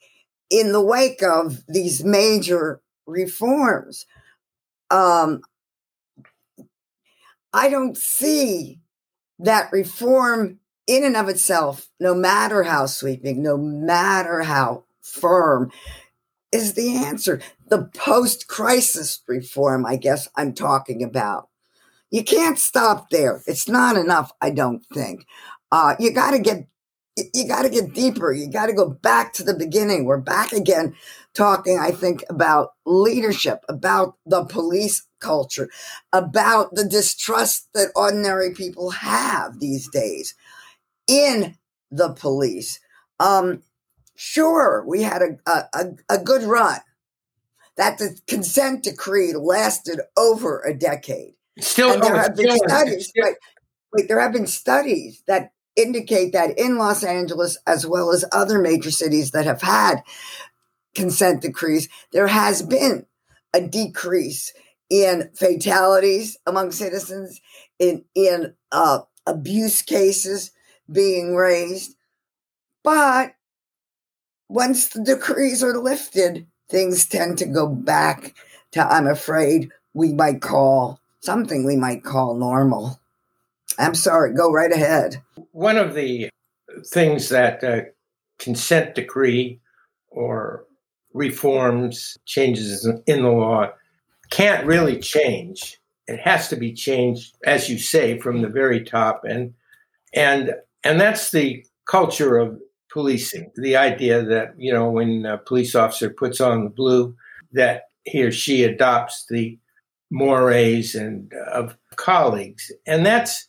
in 0.49 0.71
the 0.71 0.83
wake 0.83 1.23
of 1.23 1.63
these 1.67 2.03
major 2.03 2.81
reforms. 3.05 4.05
Um, 4.89 5.41
I 7.53 7.69
don't 7.69 7.97
see 7.97 8.79
that 9.39 9.71
reform 9.71 10.59
in 10.87 11.03
and 11.03 11.15
of 11.15 11.29
itself, 11.29 11.89
no 11.99 12.13
matter 12.13 12.63
how 12.63 12.85
sweeping, 12.85 13.41
no 13.43 13.57
matter 13.57 14.41
how 14.41 14.83
firm, 15.01 15.71
is 16.51 16.73
the 16.73 16.95
answer. 16.95 17.41
The 17.67 17.89
post 17.95 18.47
crisis 18.47 19.21
reform, 19.27 19.85
I 19.85 19.95
guess 19.95 20.27
I'm 20.35 20.53
talking 20.53 21.03
about. 21.03 21.49
You 22.11 22.23
can't 22.23 22.57
stop 22.57 23.11
there. 23.11 23.43
It's 23.45 23.67
not 23.67 23.95
enough, 23.95 24.31
I 24.41 24.49
don't 24.49 24.83
think. 24.91 25.25
Uh, 25.71 25.95
you 25.99 26.11
got 26.11 26.31
to 26.31 26.39
get 26.39 26.67
you 27.33 27.47
got 27.47 27.63
to 27.63 27.69
get 27.69 27.93
deeper. 27.93 28.31
You 28.31 28.49
got 28.49 28.67
to 28.67 28.73
go 28.73 28.89
back 28.89 29.33
to 29.33 29.43
the 29.43 29.53
beginning. 29.53 30.05
We're 30.05 30.17
back 30.17 30.53
again 30.53 30.95
talking, 31.33 31.79
I 31.79 31.91
think, 31.91 32.23
about 32.29 32.73
leadership, 32.85 33.63
about 33.69 34.15
the 34.25 34.45
police 34.45 35.05
culture, 35.19 35.69
about 36.11 36.75
the 36.75 36.85
distrust 36.85 37.69
that 37.73 37.91
ordinary 37.95 38.53
people 38.53 38.91
have 38.91 39.59
these 39.59 39.89
days 39.89 40.35
in 41.07 41.57
the 41.91 42.13
police. 42.13 42.79
Um, 43.19 43.63
sure, 44.15 44.83
we 44.87 45.03
had 45.03 45.21
a, 45.21 45.51
a, 45.73 45.85
a 46.09 46.17
good 46.17 46.43
run. 46.43 46.79
That 47.77 47.97
the 47.97 48.19
consent 48.27 48.83
decree 48.83 49.33
lasted 49.33 50.01
over 50.17 50.61
a 50.61 50.73
decade. 50.73 51.35
Still, 51.59 51.93
and 51.93 52.03
there 52.03 52.15
oh, 52.15 52.19
have 52.19 52.35
been 52.35 52.57
studies. 52.57 53.11
Wait, 53.15 53.35
wait, 53.93 54.07
there 54.09 54.19
have 54.19 54.33
been 54.33 54.47
studies 54.47 55.23
that 55.27 55.51
indicate 55.75 56.33
that 56.33 56.57
in 56.57 56.77
Los 56.77 57.03
Angeles, 57.03 57.57
as 57.65 57.85
well 57.85 58.11
as 58.11 58.25
other 58.31 58.59
major 58.59 58.91
cities 58.91 59.31
that 59.31 59.45
have 59.45 59.61
had 59.61 60.01
consent 60.95 61.41
decrees, 61.41 61.87
there 62.11 62.27
has 62.27 62.61
been 62.61 63.05
a 63.53 63.61
decrease 63.61 64.53
in 64.89 65.29
fatalities 65.35 66.37
among 66.45 66.71
citizens, 66.71 67.39
in 67.77 68.03
in 68.15 68.53
uh, 68.71 68.99
abuse 69.25 69.81
cases, 69.81 70.51
being 70.91 71.35
raised. 71.35 71.95
But 72.83 73.33
once 74.47 74.87
the 74.87 75.03
decrees 75.03 75.63
are 75.63 75.77
lifted, 75.77 76.47
things 76.69 77.05
tend 77.05 77.37
to 77.37 77.45
go 77.45 77.67
back 77.67 78.35
to, 78.71 78.81
I'm 78.81 79.07
afraid, 79.07 79.71
we 79.93 80.13
might 80.13 80.41
call 80.41 80.99
something 81.19 81.65
we 81.65 81.75
might 81.75 82.03
call 82.03 82.35
normal. 82.35 82.99
I'm 83.77 83.95
sorry, 83.95 84.33
go 84.33 84.51
right 84.51 84.71
ahead. 84.71 85.21
One 85.51 85.77
of 85.77 85.93
the 85.93 86.29
things 86.87 87.29
that 87.29 87.63
uh, 87.63 87.81
consent 88.39 88.95
decree 88.95 89.59
or 90.09 90.65
reforms, 91.13 92.17
changes 92.25 92.87
in 93.07 93.23
the 93.23 93.29
law 93.29 93.69
can't 94.29 94.65
really 94.65 94.99
change. 94.99 95.79
It 96.07 96.19
has 96.19 96.47
to 96.49 96.55
be 96.55 96.73
changed, 96.73 97.35
as 97.45 97.69
you 97.69 97.77
say, 97.77 98.19
from 98.19 98.41
the 98.41 98.47
very 98.47 98.83
top. 98.83 99.23
And 99.27 99.53
and 100.13 100.53
and 100.83 100.99
that's 100.99 101.31
the 101.31 101.63
culture 101.85 102.37
of 102.37 102.59
policing 102.91 103.51
the 103.55 103.75
idea 103.75 104.23
that 104.23 104.53
you 104.57 104.73
know 104.73 104.89
when 104.89 105.25
a 105.25 105.37
police 105.37 105.75
officer 105.75 106.09
puts 106.09 106.41
on 106.41 106.63
the 106.63 106.69
blue 106.69 107.15
that 107.51 107.83
he 108.03 108.23
or 108.23 108.31
she 108.31 108.63
adopts 108.63 109.25
the 109.29 109.57
mores 110.09 110.95
and 110.95 111.31
uh, 111.35 111.51
of 111.51 111.77
colleagues 111.97 112.71
and 112.87 113.05
that's 113.05 113.47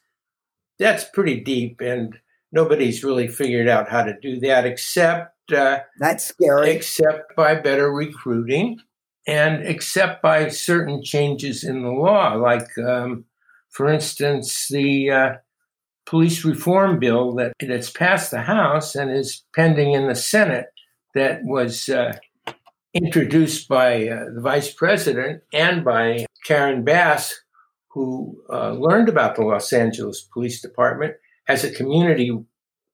that's 0.81 1.05
pretty 1.05 1.41
deep 1.41 1.81
and 1.81 2.19
nobody's 2.51 3.05
really 3.05 3.29
figured 3.29 3.69
out 3.69 3.89
how 3.89 4.03
to 4.03 4.19
do 4.21 4.41
that 4.41 4.67
except 4.67 5.53
uh, 5.53 5.81
that's 5.99 6.27
scary. 6.27 6.71
except 6.71 7.37
by 7.37 7.55
better 7.55 7.93
recruiting 7.93 8.81
and 9.27 9.63
except 9.63 10.23
by 10.23 10.49
certain 10.49 11.03
changes 11.03 11.63
in 11.63 11.83
the 11.83 11.91
law 11.91 12.35
like 12.35 12.67
um, 12.79 13.25
for 13.69 13.89
instance 13.89 14.67
the 14.69 15.11
uh, 15.11 15.33
police 16.07 16.45
reform 16.45 16.99
bill 16.99 17.35
that 17.35 17.53
that's 17.61 17.91
passed 17.91 18.33
the 18.33 18.41
House 18.41 18.97
and 18.97 19.13
is 19.13 19.45
pending 19.55 19.93
in 19.93 20.09
the 20.09 20.17
Senate 20.17 20.67
that 21.15 21.41
was 21.45 21.89
uh, 21.89 22.13
introduced 22.95 23.69
by 23.69 24.09
uh, 24.09 24.25
the 24.35 24.41
vice 24.41 24.73
president 24.73 25.43
and 25.53 25.85
by 25.85 26.27
Karen 26.45 26.85
Bass, 26.85 27.35
who 27.91 28.43
uh, 28.51 28.73
learned 28.73 29.09
about 29.09 29.37
the 29.37 29.43
Los 29.43 29.73
Angeles 29.73 30.23
Police 30.33 30.61
Department 30.61 31.15
as 31.49 31.65
a 31.65 31.71
community 31.71 32.33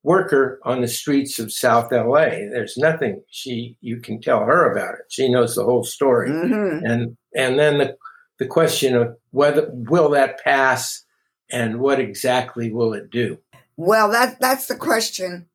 worker 0.02 0.60
on 0.64 0.80
the 0.80 0.88
streets 0.88 1.38
of 1.38 1.52
South 1.52 1.90
LA. 1.90 2.26
There's 2.50 2.76
nothing 2.76 3.22
she 3.28 3.76
you 3.80 4.00
can 4.00 4.20
tell 4.20 4.44
her 4.44 4.70
about 4.70 4.94
it. 4.94 5.06
She 5.08 5.28
knows 5.28 5.54
the 5.54 5.64
whole 5.64 5.84
story. 5.84 6.30
Mm-hmm. 6.30 6.86
And 6.86 7.16
and 7.34 7.58
then 7.58 7.78
the 7.78 7.96
the 8.38 8.46
question 8.46 8.94
of 8.94 9.16
whether 9.30 9.68
will 9.72 10.10
that 10.10 10.42
pass 10.42 11.04
and 11.50 11.80
what 11.80 12.00
exactly 12.00 12.72
will 12.72 12.92
it 12.92 13.10
do? 13.10 13.38
Well, 13.76 14.10
that 14.10 14.40
that's 14.40 14.66
the 14.66 14.76
question 14.76 15.48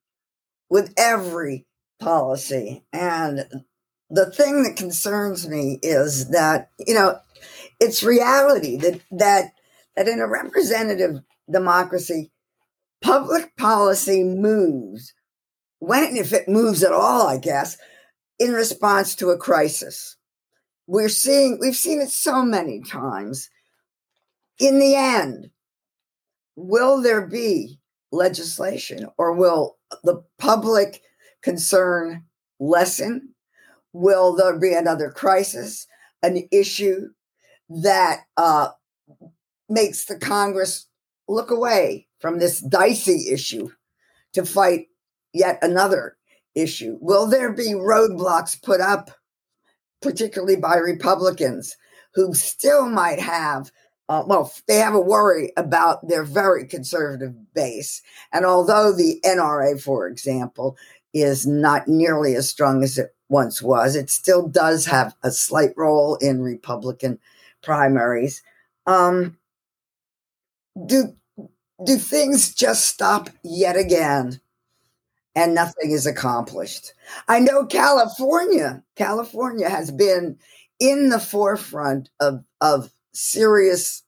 with 0.70 0.94
every 0.98 1.66
policy. 2.00 2.84
And 2.94 3.46
the 4.10 4.30
thing 4.32 4.64
that 4.64 4.76
concerns 4.76 5.48
me 5.48 5.80
is 5.82 6.30
that, 6.30 6.70
you 6.80 6.94
know, 6.94 7.20
it's 7.82 8.04
reality 8.04 8.78
that 8.78 9.02
that 9.12 9.54
that 9.98 10.08
in 10.08 10.22
a 10.22 10.28
representative 10.28 11.20
democracy, 11.52 12.32
public 13.02 13.58
policy 13.58 14.24
moves 14.24 15.14
when 15.80 16.16
if 16.16 16.32
it 16.32 16.48
moves 16.48 16.84
at 16.84 16.94
all, 16.94 17.28
I 17.28 17.38
guess, 17.38 17.78
in 18.40 18.54
response 18.54 19.16
to 19.16 19.32
a 19.32 19.38
crisis. 19.38 20.16
We're 20.88 21.10
seeing 21.10 21.58
we've 21.60 21.76
seen 21.76 22.00
it 22.00 22.12
so 22.12 22.46
many 22.46 22.82
times. 22.82 23.50
In 24.60 24.78
the 24.78 24.94
end, 24.96 25.50
will 26.56 27.02
there 27.02 27.26
be 27.26 27.80
legislation 28.12 29.08
or 29.18 29.34
will 29.34 29.78
the 30.04 30.24
public 30.38 31.02
concern 31.42 32.26
lessen? 32.60 33.34
Will 33.92 34.36
there 34.36 34.60
be 34.60 34.74
another 34.74 35.10
crisis, 35.10 35.88
an 36.22 36.48
issue 36.52 37.10
that 37.82 38.26
uh, 38.38 38.70
makes 39.70 40.06
the 40.06 40.18
Congress 40.18 40.88
look 41.28 41.52
away 41.52 42.08
from 42.20 42.40
this 42.40 42.60
dicey 42.60 43.30
issue 43.32 43.70
to 44.34 44.46
fight 44.46 44.88
yet 45.34 45.60
another 45.62 46.18
issue? 46.56 46.98
Will 47.00 47.28
there 47.28 47.52
be 47.52 47.74
roadblocks 47.74 48.62
put 48.62 48.82
up, 48.82 49.12
particularly 50.02 50.58
by 50.58 50.76
Republicans, 50.76 51.78
who 52.14 52.34
still 52.34 52.90
might 52.90 53.20
have 53.20 53.72
uh, 54.12 54.26
well, 54.28 54.52
they 54.68 54.76
have 54.76 54.94
a 54.94 55.00
worry 55.00 55.54
about 55.56 56.06
their 56.06 56.26
very 56.26 56.68
conservative 56.68 57.54
base. 57.54 58.02
And 58.34 58.46
although 58.46 58.92
the 58.92 59.22
NRA, 59.24 59.82
for 59.82 60.06
example, 60.06 60.76
is 61.14 61.48
not 61.48 61.88
nearly 61.88 62.36
as 62.36 62.50
strong 62.50 62.84
as 62.84 62.98
it 62.98 63.16
once 63.30 63.62
was, 63.62 63.96
it 63.96 64.10
still 64.10 64.50
does 64.50 64.86
have 64.86 65.16
a 65.24 65.32
slight 65.32 65.72
role 65.78 66.18
in 66.18 66.42
Republican 66.42 67.20
primaries. 67.62 68.42
Um, 68.86 69.38
do 70.86 71.16
do 71.86 71.98
things 71.98 72.54
just 72.54 72.86
stop 72.86 73.30
yet 73.44 73.76
again 73.76 74.40
and 75.36 75.56
nothing 75.56 75.92
is 75.92 76.06
accomplished? 76.06 76.94
I 77.28 77.40
know 77.40 77.66
California, 77.66 78.84
California 78.96 79.70
has 79.70 79.92
been 79.92 80.38
in 80.80 81.10
the 81.10 81.20
forefront 81.20 82.10
of 82.20 82.44
of 82.60 82.92
serious 83.14 84.04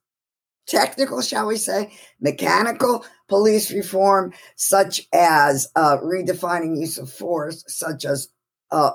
technical, 0.65 1.21
shall 1.21 1.47
we 1.47 1.57
say, 1.57 1.91
mechanical 2.21 3.05
police 3.27 3.71
reform, 3.71 4.33
such 4.55 5.01
as 5.13 5.67
uh, 5.75 5.97
redefining 5.97 6.79
use 6.79 6.97
of 6.97 7.11
force, 7.11 7.63
such 7.67 8.05
as 8.05 8.29
uh, 8.71 8.91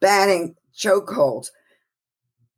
banning 0.00 0.54
chokeholds. 0.76 1.48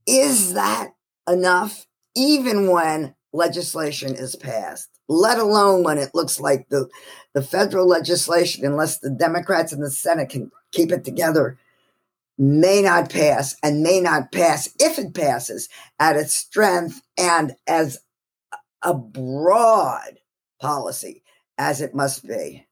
Is 0.07 0.55
that 0.55 0.91
enough, 1.31 1.87
even 2.15 2.71
when 2.71 3.15
legislation 3.33 4.15
is 4.15 4.37
passed? 4.37 4.89
Let 5.09 5.39
alone 5.39 5.83
when 5.83 5.99
it 5.99 6.15
looks 6.15 6.41
like 6.41 6.69
the, 6.69 6.89
the 7.35 7.43
federal 7.43 7.87
legislation, 7.87 8.65
unless 8.65 8.99
the 8.99 9.11
Democrats 9.11 9.73
in 9.73 9.81
the 9.81 9.91
Senate 9.91 10.29
can 10.29 10.51
keep 10.73 10.93
it 10.93 11.05
together, 11.05 11.59
may 12.39 12.81
not 12.81 13.11
pass 13.11 13.57
and 13.63 13.83
may 13.83 14.01
not 14.01 14.33
pass 14.33 14.69
if 14.79 14.99
it 14.99 15.15
passes 15.15 15.69
at 15.99 16.17
its 16.17 16.35
strength 16.35 17.03
and 17.19 17.55
as 17.67 17.99
a 18.83 18.95
broad 18.95 20.19
policy 20.61 21.23
as 21.59 21.81
it 21.83 21.95
must 21.95 22.27
be. 22.27 22.67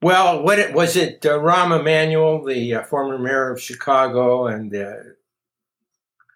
Well, 0.00 0.42
what 0.42 0.58
it, 0.58 0.74
was 0.74 0.96
it 0.96 1.24
uh, 1.24 1.38
Rahm 1.38 1.78
Emanuel, 1.78 2.44
the 2.44 2.74
uh, 2.74 2.82
former 2.84 3.18
mayor 3.18 3.50
of 3.50 3.60
Chicago 3.60 4.46
and 4.46 4.70
the 4.70 5.16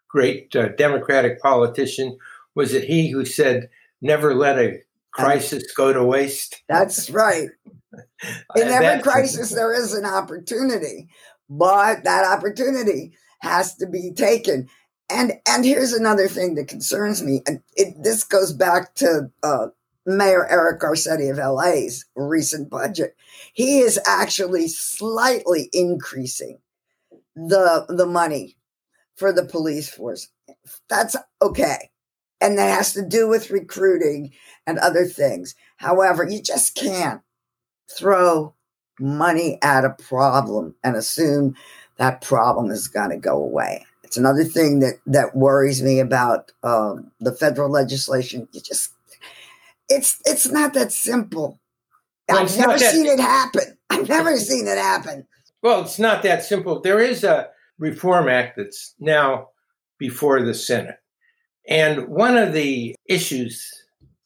great 0.09 0.55
uh, 0.57 0.69
Democratic 0.69 1.41
politician, 1.41 2.19
was 2.55 2.75
it 2.75 2.85
he 2.85 3.11
who 3.11 3.25
said, 3.25 3.69
never 4.01 4.35
let 4.35 4.59
a 4.59 4.81
crisis 5.13 5.73
go 5.73 5.93
to 5.93 6.05
waste? 6.05 6.63
That's 6.69 7.11
right. 7.11 7.49
In 8.57 8.69
every 8.69 9.03
crisis, 9.03 9.51
there 9.51 9.73
is 9.73 9.95
an 9.95 10.05
opportunity 10.05 11.09
but 11.49 12.05
that 12.05 12.25
opportunity 12.25 13.13
has 13.41 13.75
to 13.77 13.87
be 13.87 14.13
taken. 14.13 14.69
And 15.11 15.33
and 15.47 15.65
here's 15.65 15.93
another 15.93 16.29
thing 16.29 16.55
that 16.57 16.69
concerns 16.69 17.23
me, 17.23 17.43
and 17.47 17.61
it, 17.77 17.95
this 18.03 18.25
goes 18.25 18.53
back 18.53 18.95
to 18.97 19.31
uh, 19.43 19.69
Mayor 20.05 20.47
Eric 20.47 20.81
Garcetti 20.81 21.31
of 21.31 21.39
LA's 21.39 22.05
recent 22.15 22.69
budget. 22.69 23.17
He 23.55 23.79
is 23.79 23.99
actually 24.07 24.69
slightly 24.69 25.71
increasing 25.73 26.59
the 27.35 27.87
the 27.89 28.05
money 28.05 28.58
for 29.19 29.33
the 29.33 29.45
police 29.45 29.91
force. 29.91 30.29
That's 30.89 31.17
okay. 31.43 31.91
And 32.41 32.57
that 32.57 32.77
has 32.77 32.93
to 32.93 33.05
do 33.05 33.29
with 33.29 33.51
recruiting 33.51 34.33
and 34.67 34.79
other 34.79 35.05
things. 35.05 35.57
However, 35.77 36.27
you 36.29 36.41
just 36.41 36.77
can't 36.77 37.21
throw 37.91 38.55
money 39.01 39.59
at 39.61 39.85
a 39.85 39.97
problem 39.99 40.75
and 40.85 40.97
assume 40.97 41.57
that 41.97 42.21
problem 42.21 42.71
is 42.71 42.87
going 42.87 43.11
to 43.11 43.17
go 43.17 43.37
away. 43.37 43.85
It's 44.05 44.17
another 44.17 44.45
thing 44.45 44.79
that 44.81 44.95
that 45.07 45.37
worries 45.37 45.83
me 45.83 46.01
about 46.01 46.53
um, 46.63 47.11
the 47.21 47.33
federal 47.33 47.71
legislation. 47.71 48.49
You 48.53 48.61
just 48.61 48.93
it's 49.89 50.21
it's 50.25 50.51
not 50.51 50.75
that 50.75 50.93
simple. 50.93 51.61
Well, 52.29 52.39
I've 52.39 52.57
never 52.57 52.79
seen 52.79 53.07
it 53.07 53.21
happen. 53.21 53.77
I've 53.91 54.09
never 54.09 54.37
seen 54.37 54.67
it 54.67 54.79
happen. 54.79 55.27
Well, 55.63 55.83
it's 55.83 55.99
not 55.99 56.23
that 56.23 56.45
simple. 56.45 56.81
There 56.81 57.01
is 57.01 57.25
a 57.25 57.51
reform 57.79 58.29
act 58.29 58.57
that's 58.57 58.95
now 58.99 59.49
before 59.99 60.43
the 60.43 60.55
Senate. 60.55 60.97
And 61.69 62.09
one 62.09 62.37
of 62.37 62.53
the 62.53 62.95
issues 63.09 63.71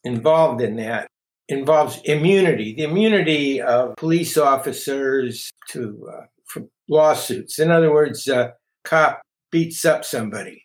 involved 0.04 0.60
in 0.60 0.76
that 0.76 1.08
involves 1.48 2.00
immunity, 2.04 2.74
the 2.74 2.84
immunity 2.84 3.60
of 3.60 3.96
police 3.96 4.36
officers 4.36 5.50
to 5.68 6.08
uh, 6.12 6.26
from 6.46 6.70
lawsuits. 6.88 7.58
In 7.58 7.70
other 7.70 7.92
words, 7.92 8.28
a 8.28 8.54
cop 8.84 9.22
beats 9.50 9.84
up 9.84 10.04
somebody 10.04 10.64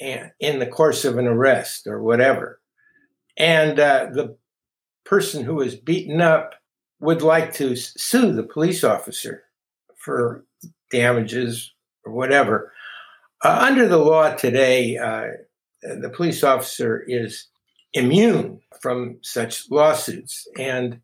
and 0.00 0.30
in 0.40 0.58
the 0.58 0.66
course 0.66 1.04
of 1.04 1.18
an 1.18 1.26
arrest 1.26 1.86
or 1.86 2.02
whatever, 2.02 2.60
and 3.36 3.80
uh, 3.80 4.06
the 4.12 4.36
person 5.04 5.42
who 5.42 5.60
is 5.60 5.74
beaten 5.74 6.20
up 6.20 6.54
would 7.00 7.22
like 7.22 7.54
to 7.54 7.74
sue 7.74 8.32
the 8.32 8.42
police 8.42 8.84
officer 8.84 9.44
for 9.96 10.44
damages 10.90 11.72
or 12.08 12.12
whatever. 12.12 12.72
Uh, 13.44 13.58
under 13.68 13.86
the 13.86 13.98
law 13.98 14.34
today, 14.34 14.96
uh, 14.96 15.28
the 15.82 16.10
police 16.10 16.42
officer 16.42 17.04
is 17.06 17.46
immune 17.92 18.60
from 18.80 19.18
such 19.22 19.70
lawsuits. 19.70 20.46
And 20.58 21.00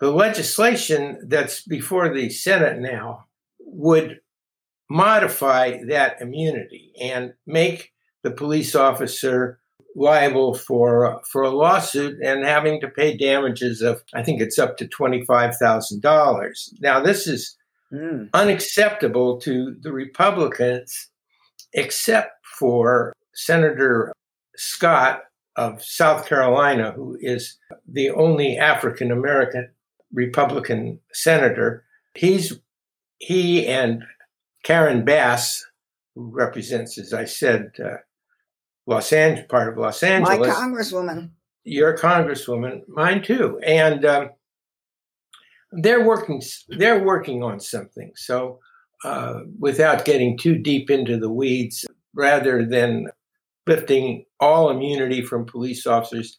the 0.00 0.10
legislation 0.10 1.26
that's 1.28 1.62
before 1.62 2.12
the 2.12 2.28
Senate 2.30 2.80
now 2.80 3.26
would 3.60 4.20
modify 4.88 5.78
that 5.88 6.20
immunity 6.20 6.92
and 7.00 7.32
make 7.46 7.92
the 8.22 8.30
police 8.30 8.74
officer 8.74 9.60
liable 9.96 10.54
for 10.54 11.20
for 11.30 11.42
a 11.42 11.50
lawsuit 11.50 12.20
and 12.22 12.44
having 12.44 12.80
to 12.80 12.88
pay 12.88 13.16
damages 13.16 13.82
of 13.82 14.02
I 14.14 14.22
think 14.22 14.40
it's 14.40 14.58
up 14.58 14.76
to 14.78 14.86
twenty 14.86 15.24
five 15.24 15.56
thousand 15.56 16.02
dollars. 16.02 16.72
Now 16.80 17.00
this 17.00 17.26
is 17.26 17.56
mm. 17.92 18.28
unacceptable 18.34 19.40
to 19.40 19.76
the 19.80 19.92
Republicans, 19.92 21.08
except 21.72 22.44
for 22.58 23.12
Senator 23.34 24.12
Scott 24.56 25.22
of 25.56 25.82
South 25.82 26.26
Carolina, 26.26 26.92
who 26.92 27.18
is 27.20 27.56
the 27.86 28.10
only 28.10 28.58
African 28.58 29.10
American 29.10 29.68
Republican 30.12 30.98
senator. 31.12 31.84
He's 32.14 32.58
he 33.18 33.66
and 33.66 34.02
Karen 34.64 35.04
Bass, 35.04 35.64
who 36.14 36.30
represents, 36.30 36.98
as 36.98 37.12
I 37.12 37.24
said, 37.24 37.72
uh, 37.82 37.96
Los 38.86 39.12
Angeles, 39.12 39.46
part 39.48 39.68
of 39.68 39.78
Los 39.78 40.02
Angeles. 40.02 40.38
My 40.38 40.54
congresswoman. 40.54 41.30
Your 41.64 41.96
congresswoman, 41.96 42.88
mine 42.88 43.22
too, 43.22 43.60
and 43.64 44.04
um, 44.04 44.30
they're 45.72 46.04
working. 46.04 46.42
They're 46.68 47.02
working 47.02 47.42
on 47.42 47.60
something. 47.60 48.12
So, 48.16 48.58
uh, 49.04 49.40
without 49.58 50.04
getting 50.04 50.36
too 50.36 50.58
deep 50.58 50.90
into 50.90 51.18
the 51.18 51.30
weeds, 51.30 51.86
rather 52.14 52.64
than 52.64 53.08
lifting 53.66 54.24
all 54.40 54.70
immunity 54.70 55.22
from 55.22 55.46
police 55.46 55.86
officers 55.86 56.38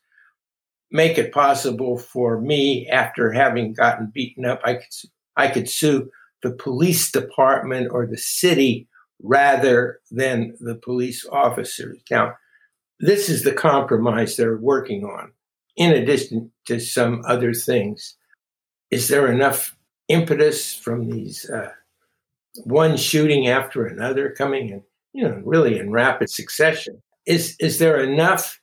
make 0.94 1.18
it 1.18 1.32
possible 1.32 1.98
for 1.98 2.42
me 2.42 2.86
after 2.90 3.32
having 3.32 3.72
gotten 3.72 4.12
beaten 4.14 4.44
up 4.44 4.60
i 4.66 4.74
could 4.74 4.94
i 5.38 5.48
could 5.48 5.70
sue 5.70 6.10
the 6.44 6.52
police 6.52 7.10
department 7.10 7.88
or 7.92 8.06
the 8.06 8.18
city 8.18 8.86
rather 9.24 10.02
than 10.10 10.54
the 10.60 10.76
police 10.76 11.26
officers 11.32 11.98
now 12.10 12.34
this 13.02 13.30
is 13.30 13.42
the 13.44 13.52
compromise 13.52 14.38
they're 14.38 14.58
working 14.58 15.04
on, 15.04 15.32
in 15.76 15.92
addition 15.92 16.52
to 16.66 16.80
some 16.80 17.24
other 17.28 17.52
things. 17.52 18.16
Is 18.92 19.08
there 19.08 19.32
enough 19.32 19.76
impetus 20.08 20.76
from 20.76 21.10
these 21.10 21.50
uh, 21.50 21.72
one 22.66 22.98
shooting 22.98 23.48
after 23.48 23.86
another 23.86 24.32
coming 24.32 24.70
in, 24.70 24.84
you 25.14 25.24
know, 25.24 25.42
really 25.46 25.80
in 25.80 25.92
rapid 25.92 26.30
succession? 26.30 27.02
Is 27.26 27.56
is 27.60 27.80
there 27.80 28.02
enough 28.04 28.60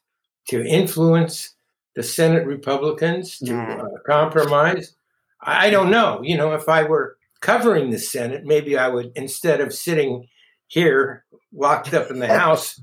to 0.49 0.65
influence 0.65 1.55
the 1.95 2.03
Senate 2.03 2.47
Republicans 2.47 3.39
to 3.39 3.57
uh, 3.57 3.89
compromise? 4.07 4.95
I 5.41 5.71
don't 5.71 5.91
know. 5.91 6.21
You 6.23 6.37
know, 6.37 6.53
if 6.53 6.69
I 6.69 6.83
were 6.83 7.17
covering 7.41 7.91
the 7.91 7.99
Senate, 7.99 8.45
maybe 8.45 8.77
I 8.77 8.89
would, 8.89 9.13
instead 9.15 9.61
of 9.61 9.73
sitting 9.73 10.27
here 10.67 11.25
locked 11.53 11.95
up 11.95 12.11
in 12.11 12.19
the 12.19 12.27
house 12.39 12.81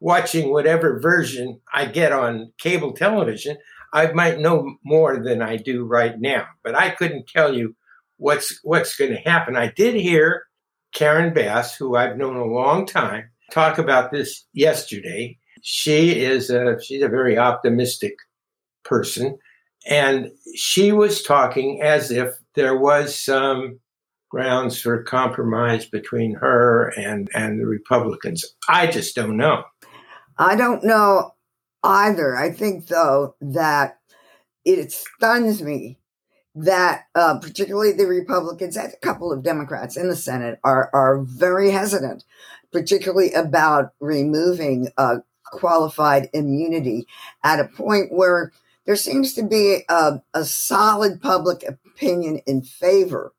watching 0.00 0.52
whatever 0.52 1.00
version 1.00 1.60
I 1.72 1.86
get 1.86 2.12
on 2.12 2.52
cable 2.58 2.92
television, 2.92 3.56
I 3.92 4.12
might 4.12 4.40
know 4.40 4.76
more 4.84 5.18
than 5.18 5.42
I 5.42 5.56
do 5.56 5.84
right 5.84 6.18
now. 6.18 6.46
But 6.62 6.74
I 6.74 6.90
couldn't 6.90 7.28
tell 7.28 7.54
you 7.56 7.74
what's 8.16 8.58
what's 8.62 8.96
going 8.96 9.12
to 9.12 9.30
happen. 9.30 9.56
I 9.56 9.72
did 9.74 9.94
hear 9.94 10.44
Karen 10.92 11.32
Bass, 11.32 11.74
who 11.76 11.96
I've 11.96 12.16
known 12.16 12.36
a 12.36 12.44
long 12.44 12.86
time, 12.86 13.30
talk 13.50 13.78
about 13.78 14.10
this 14.10 14.44
yesterday. 14.52 15.38
She 15.62 16.20
is 16.20 16.50
a 16.50 16.78
she's 16.82 17.02
a 17.02 17.08
very 17.08 17.38
optimistic 17.38 18.14
person, 18.84 19.38
and 19.86 20.30
she 20.54 20.92
was 20.92 21.22
talking 21.22 21.80
as 21.82 22.10
if 22.10 22.34
there 22.54 22.76
was 22.76 23.16
some 23.16 23.80
grounds 24.30 24.80
for 24.80 25.02
compromise 25.02 25.86
between 25.86 26.34
her 26.34 26.88
and 26.96 27.28
and 27.34 27.60
the 27.60 27.66
Republicans. 27.66 28.44
I 28.68 28.86
just 28.86 29.14
don't 29.14 29.36
know. 29.36 29.64
I 30.38 30.54
don't 30.54 30.84
know 30.84 31.32
either. 31.82 32.36
I 32.36 32.50
think 32.50 32.86
though 32.86 33.34
that 33.40 33.98
it 34.64 34.92
stuns 34.92 35.62
me 35.62 35.98
that 36.54 37.04
uh, 37.14 37.38
particularly 37.38 37.92
the 37.92 38.06
Republicans 38.06 38.76
and 38.76 38.92
a 38.92 38.96
couple 38.96 39.32
of 39.32 39.42
Democrats 39.42 39.96
in 39.96 40.08
the 40.08 40.16
Senate 40.16 40.58
are 40.64 40.90
are 40.92 41.20
very 41.20 41.70
hesitant, 41.70 42.24
particularly 42.72 43.32
about 43.32 43.92
removing 44.00 44.88
uh, 44.96 45.18
qualified 45.44 46.28
immunity 46.32 47.06
at 47.44 47.60
a 47.60 47.68
point 47.68 48.12
where 48.12 48.52
there 48.86 48.96
seems 48.96 49.34
to 49.34 49.42
be 49.42 49.84
a, 49.88 50.22
a 50.34 50.44
solid 50.44 51.20
public 51.20 51.62
opinion 51.62 52.40
in 52.46 52.62
favor 52.62 53.34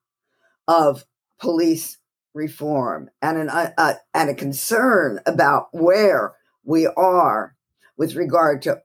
of 0.67 1.06
police 1.39 1.97
reform 2.34 3.10
and 3.21 3.38
an 3.38 3.49
uh, 3.49 3.71
uh, 3.78 3.93
and 4.13 4.30
a 4.30 4.36
concern 4.36 5.19
about 5.25 5.67
where 5.71 6.36
we 6.63 6.86
are 6.86 7.56
with 7.99 8.15
regard 8.15 8.63
to 8.63 8.81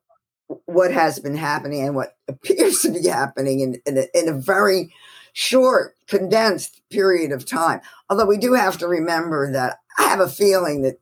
what 0.66 0.92
has 0.92 1.18
been 1.18 1.36
happening 1.36 1.80
and 1.80 1.94
what 1.94 2.18
appears 2.28 2.80
to 2.80 2.90
be 2.90 3.08
happening 3.08 3.60
in, 3.60 3.80
in, 3.86 3.96
a, 3.96 4.06
in 4.12 4.28
a 4.28 4.38
very 4.38 4.92
short, 5.32 5.96
condensed 6.06 6.82
period 6.90 7.32
of 7.32 7.46
time. 7.46 7.80
Although 8.10 8.26
we 8.26 8.36
do 8.36 8.52
have 8.52 8.76
to 8.78 8.86
remember 8.88 9.50
that 9.52 9.78
I 9.98 10.04
have 10.04 10.20
a 10.20 10.28
feeling 10.28 10.82
that 10.82 11.00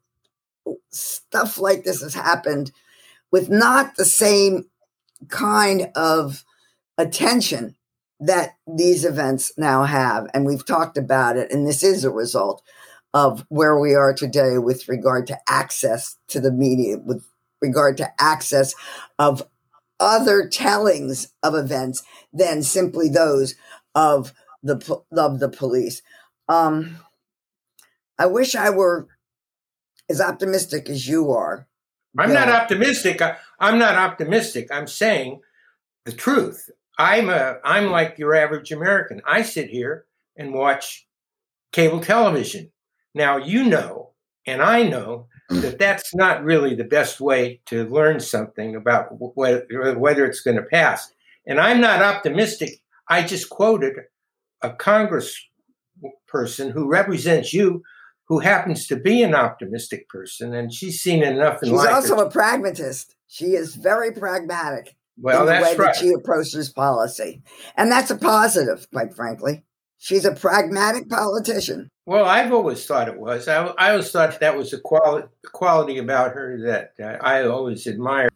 stuff 0.90 1.58
like 1.58 1.82
this 1.82 2.02
has 2.02 2.14
happened 2.14 2.70
with 3.32 3.50
not 3.50 3.96
the 3.96 4.04
same 4.04 4.66
kind 5.28 5.90
of 5.96 6.44
attention 6.96 7.74
that 8.20 8.56
these 8.66 9.04
events 9.04 9.52
now 9.56 9.84
have. 9.84 10.28
And 10.32 10.46
we've 10.46 10.64
talked 10.64 10.96
about 10.96 11.36
it, 11.36 11.50
and 11.50 11.66
this 11.66 11.82
is 11.82 12.04
a 12.04 12.10
result 12.10 12.62
of 13.12 13.44
where 13.48 13.78
we 13.78 13.94
are 13.94 14.14
today 14.14 14.58
with 14.58 14.88
regard 14.88 15.26
to 15.26 15.38
access 15.48 16.16
to 16.28 16.40
the 16.40 16.52
media, 16.52 16.98
with 16.98 17.26
regard 17.62 17.96
to 17.98 18.12
access 18.20 18.74
of 19.18 19.48
other 20.00 20.48
tellings 20.48 21.32
of 21.42 21.54
events 21.54 22.02
than 22.32 22.62
simply 22.62 23.08
those 23.08 23.54
of 23.94 24.32
the 24.62 25.02
of 25.12 25.38
the 25.38 25.48
police. 25.48 26.02
Um, 26.48 26.96
I 28.18 28.26
wish 28.26 28.54
I 28.54 28.70
were 28.70 29.08
as 30.10 30.20
optimistic 30.20 30.88
as 30.90 31.08
you 31.08 31.30
are. 31.30 31.66
I'm 32.18 32.32
not 32.32 32.48
optimistic. 32.48 33.22
I, 33.22 33.36
I'm 33.58 33.78
not 33.78 33.94
optimistic. 33.94 34.68
I'm 34.70 34.86
saying 34.86 35.40
the 36.04 36.12
truth. 36.12 36.68
I'm 36.98 37.30
a 37.30 37.56
I'm 37.64 37.90
like 37.90 38.18
your 38.18 38.34
average 38.34 38.70
American. 38.70 39.22
I 39.26 39.42
sit 39.42 39.70
here 39.70 40.04
and 40.36 40.52
watch 40.52 41.06
cable 41.72 42.00
television. 42.00 42.70
Now 43.14 43.38
you 43.38 43.64
know, 43.64 44.10
and 44.46 44.60
I 44.60 44.82
know 44.82 45.28
Mm. 45.52 45.62
that 45.62 45.78
that's 45.78 46.14
not 46.14 46.42
really 46.42 46.74
the 46.74 46.84
best 46.84 47.20
way 47.20 47.60
to 47.66 47.84
learn 47.84 48.20
something 48.20 48.74
about 48.74 49.08
whether, 49.36 49.66
whether 49.98 50.24
it's 50.24 50.40
going 50.40 50.56
to 50.56 50.62
pass. 50.62 51.12
And 51.46 51.60
I'm 51.60 51.80
not 51.80 52.02
optimistic. 52.02 52.80
I 53.08 53.22
just 53.22 53.50
quoted 53.50 53.94
a 54.62 54.70
Congress 54.70 55.36
person 56.26 56.70
who 56.70 56.88
represents 56.88 57.52
you, 57.52 57.82
who 58.28 58.38
happens 58.38 58.86
to 58.86 58.96
be 58.96 59.22
an 59.22 59.34
optimistic 59.34 60.08
person, 60.08 60.54
and 60.54 60.72
she's 60.72 61.00
seen 61.00 61.22
enough 61.22 61.62
in 61.62 61.68
she's 61.68 61.78
life. 61.78 61.88
She's 61.88 62.10
also 62.10 62.26
a 62.26 62.30
pragmatist. 62.30 63.14
She 63.26 63.46
is 63.46 63.74
very 63.74 64.12
pragmatic. 64.12 64.96
Well, 65.18 65.40
in 65.40 65.46
the 65.46 65.52
way 65.52 65.76
right. 65.76 65.78
that 65.78 65.96
she 65.96 66.08
approaches 66.12 66.70
policy, 66.70 67.42
and 67.76 67.92
that's 67.92 68.10
a 68.10 68.16
positive, 68.16 68.88
quite 68.90 69.14
frankly. 69.14 69.62
She's 70.02 70.24
a 70.24 70.34
pragmatic 70.34 71.08
politician. 71.08 71.88
Well, 72.06 72.24
I've 72.24 72.52
always 72.52 72.84
thought 72.84 73.06
it 73.06 73.20
was. 73.20 73.46
I, 73.46 73.66
I 73.78 73.90
always 73.92 74.10
thought 74.10 74.40
that 74.40 74.56
was 74.56 74.72
a 74.72 74.80
quality, 74.80 75.28
quality 75.52 75.98
about 75.98 76.32
her 76.32 76.58
that 76.62 76.94
uh, 77.00 77.24
I 77.24 77.44
always 77.46 77.86
admired. 77.86 78.32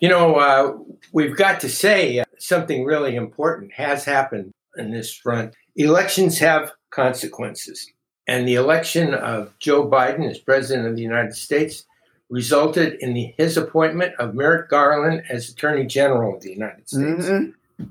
You 0.00 0.08
know, 0.08 0.34
uh, 0.34 0.76
we've 1.12 1.36
got 1.36 1.60
to 1.60 1.68
say 1.68 2.18
uh, 2.18 2.24
something 2.38 2.84
really 2.84 3.14
important 3.14 3.72
has 3.74 4.04
happened 4.04 4.50
in 4.76 4.90
this 4.90 5.14
front. 5.14 5.54
Elections 5.76 6.40
have 6.40 6.72
consequences. 6.90 7.88
And 8.26 8.48
the 8.48 8.56
election 8.56 9.14
of 9.14 9.56
Joe 9.60 9.88
Biden 9.88 10.28
as 10.28 10.40
president 10.40 10.88
of 10.88 10.96
the 10.96 11.02
United 11.02 11.36
States 11.36 11.84
resulted 12.30 12.94
in 12.94 13.14
the, 13.14 13.32
his 13.38 13.56
appointment 13.56 14.12
of 14.18 14.34
Merrick 14.34 14.68
Garland 14.68 15.22
as 15.28 15.50
Attorney 15.50 15.86
General 15.86 16.34
of 16.34 16.42
the 16.42 16.50
United 16.50 16.88
States. 16.88 17.26
Mm-hmm. 17.26 17.84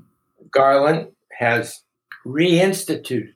Garland 0.50 1.08
has 1.32 1.82
reinstituted 2.26 3.34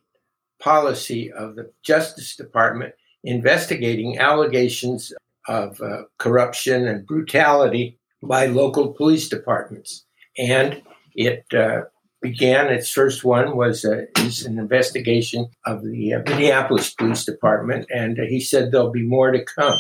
policy 0.61 1.33
of 1.33 1.57
the 1.57 1.73
Justice 1.83 2.37
Department 2.37 2.95
investigating 3.25 4.19
allegations 4.19 5.13
of 5.49 5.81
uh, 5.81 6.03
corruption 6.19 6.87
and 6.87 7.07
brutality 7.07 7.99
by 8.23 8.47
local 8.47 8.93
police 8.93 9.29
departments. 9.29 10.05
And 10.39 10.83
it 11.15 11.45
uh, 11.55 11.83
began, 12.23 12.69
its 12.69 12.91
first 12.91 13.25
one 13.25 13.57
was 13.57 13.85
uh, 13.85 14.05
is 14.19 14.45
an 14.45 14.59
investigation 14.59 15.49
of 15.67 15.83
the 15.83 16.15
uh, 16.15 16.21
Minneapolis 16.27 16.95
Police 16.95 17.25
Department, 17.25 17.87
and 17.95 18.19
he 18.29 18.41
said 18.41 18.71
there'll 18.71 18.91
be 18.91 19.07
more 19.07 19.31
to 19.31 19.45
come. 19.45 19.79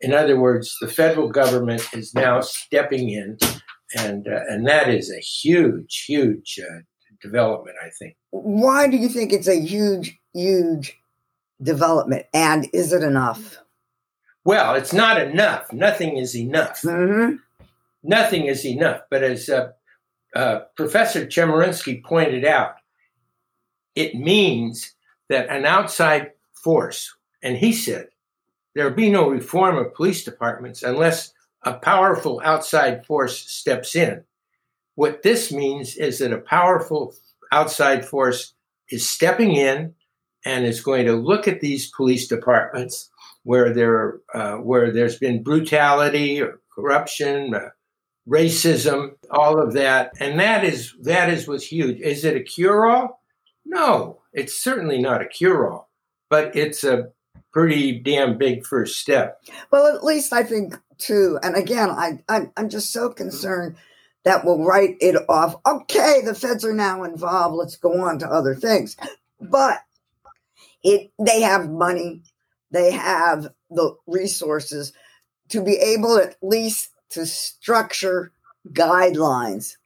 In 0.00 0.12
other 0.12 0.38
words, 0.38 0.74
the 0.80 0.88
federal 0.88 1.28
government 1.28 1.86
is 1.92 2.14
now 2.14 2.40
stepping 2.40 3.10
in, 3.10 3.38
and 3.96 4.26
uh, 4.26 4.40
and 4.48 4.66
that 4.66 4.88
is 4.88 5.10
a 5.10 5.20
huge, 5.20 6.04
huge 6.06 6.58
uh, 6.58 6.80
development, 7.20 7.76
I 7.84 7.90
think. 7.90 8.16
Why 8.30 8.88
do 8.88 8.96
you 8.96 9.08
think 9.08 9.32
it's 9.32 9.48
a 9.48 9.60
huge, 9.60 10.18
huge 10.32 10.98
development? 11.62 12.26
And 12.32 12.68
is 12.72 12.92
it 12.92 13.02
enough? 13.02 13.58
Well, 14.44 14.74
it's 14.74 14.92
not 14.92 15.20
enough. 15.20 15.72
Nothing 15.72 16.16
is 16.16 16.36
enough. 16.36 16.80
Mm-hmm. 16.82 17.36
Nothing 18.02 18.46
is 18.46 18.64
enough. 18.64 19.02
But 19.10 19.22
as 19.22 19.48
uh, 19.48 19.72
uh, 20.34 20.60
Professor 20.76 21.26
Chemerinsky 21.26 22.02
pointed 22.02 22.44
out, 22.44 22.76
it 23.94 24.14
means 24.14 24.94
that 25.28 25.48
an 25.50 25.66
outside 25.66 26.32
force, 26.54 27.14
and 27.42 27.56
he 27.56 27.72
said, 27.72 28.08
there 28.74 28.84
will 28.88 28.94
be 28.94 29.10
no 29.10 29.28
reform 29.28 29.76
of 29.76 29.94
police 29.94 30.24
departments 30.24 30.82
unless 30.82 31.32
a 31.64 31.74
powerful 31.74 32.40
outside 32.44 33.04
force 33.04 33.38
steps 33.50 33.94
in. 33.96 34.24
What 34.94 35.22
this 35.22 35.52
means 35.52 35.96
is 35.96 36.18
that 36.18 36.32
a 36.32 36.38
powerful 36.38 37.14
outside 37.52 38.04
force 38.04 38.54
is 38.90 39.08
stepping 39.08 39.52
in 39.52 39.94
and 40.44 40.64
is 40.64 40.80
going 40.80 41.06
to 41.06 41.14
look 41.14 41.46
at 41.46 41.60
these 41.60 41.90
police 41.90 42.26
departments 42.26 43.10
where 43.42 43.72
there 43.72 44.20
uh, 44.34 44.56
where 44.56 44.92
there's 44.92 45.18
been 45.18 45.42
brutality 45.42 46.40
or 46.42 46.60
corruption, 46.74 47.54
uh, 47.54 47.68
racism, 48.28 49.12
all 49.30 49.60
of 49.60 49.72
that, 49.74 50.12
and 50.20 50.38
that 50.38 50.64
is 50.64 50.94
that 51.02 51.30
is 51.30 51.48
what's 51.48 51.64
huge. 51.64 52.00
Is 52.00 52.24
it 52.24 52.36
a 52.36 52.42
cure-all? 52.42 53.20
No, 53.64 54.20
it's 54.32 54.62
certainly 54.62 54.98
not 54.98 55.22
a 55.22 55.26
cure-all, 55.26 55.90
but 56.28 56.54
it's 56.56 56.84
a 56.84 57.08
pretty 57.52 57.98
damn 57.98 58.38
big 58.38 58.64
first 58.64 58.98
step. 58.98 59.40
Well, 59.70 59.94
at 59.94 60.04
least 60.04 60.32
I 60.32 60.42
think 60.42 60.78
too. 60.98 61.38
And 61.42 61.56
again, 61.56 61.90
I 61.90 62.22
I'm, 62.28 62.52
I'm 62.56 62.68
just 62.68 62.92
so 62.92 63.10
concerned 63.10 63.76
that 64.24 64.44
will 64.44 64.64
write 64.64 64.96
it 65.00 65.16
off. 65.28 65.56
Okay, 65.66 66.20
the 66.24 66.34
feds 66.34 66.64
are 66.64 66.74
now 66.74 67.04
involved. 67.04 67.54
Let's 67.54 67.76
go 67.76 68.00
on 68.02 68.18
to 68.18 68.28
other 68.28 68.54
things. 68.54 68.96
But 69.40 69.78
it 70.82 71.10
they 71.18 71.40
have 71.42 71.70
money, 71.70 72.22
they 72.70 72.92
have 72.92 73.48
the 73.70 73.96
resources 74.06 74.92
to 75.48 75.62
be 75.62 75.76
able 75.76 76.18
at 76.18 76.36
least 76.42 76.90
to 77.10 77.26
structure 77.26 78.32
guidelines 78.72 79.76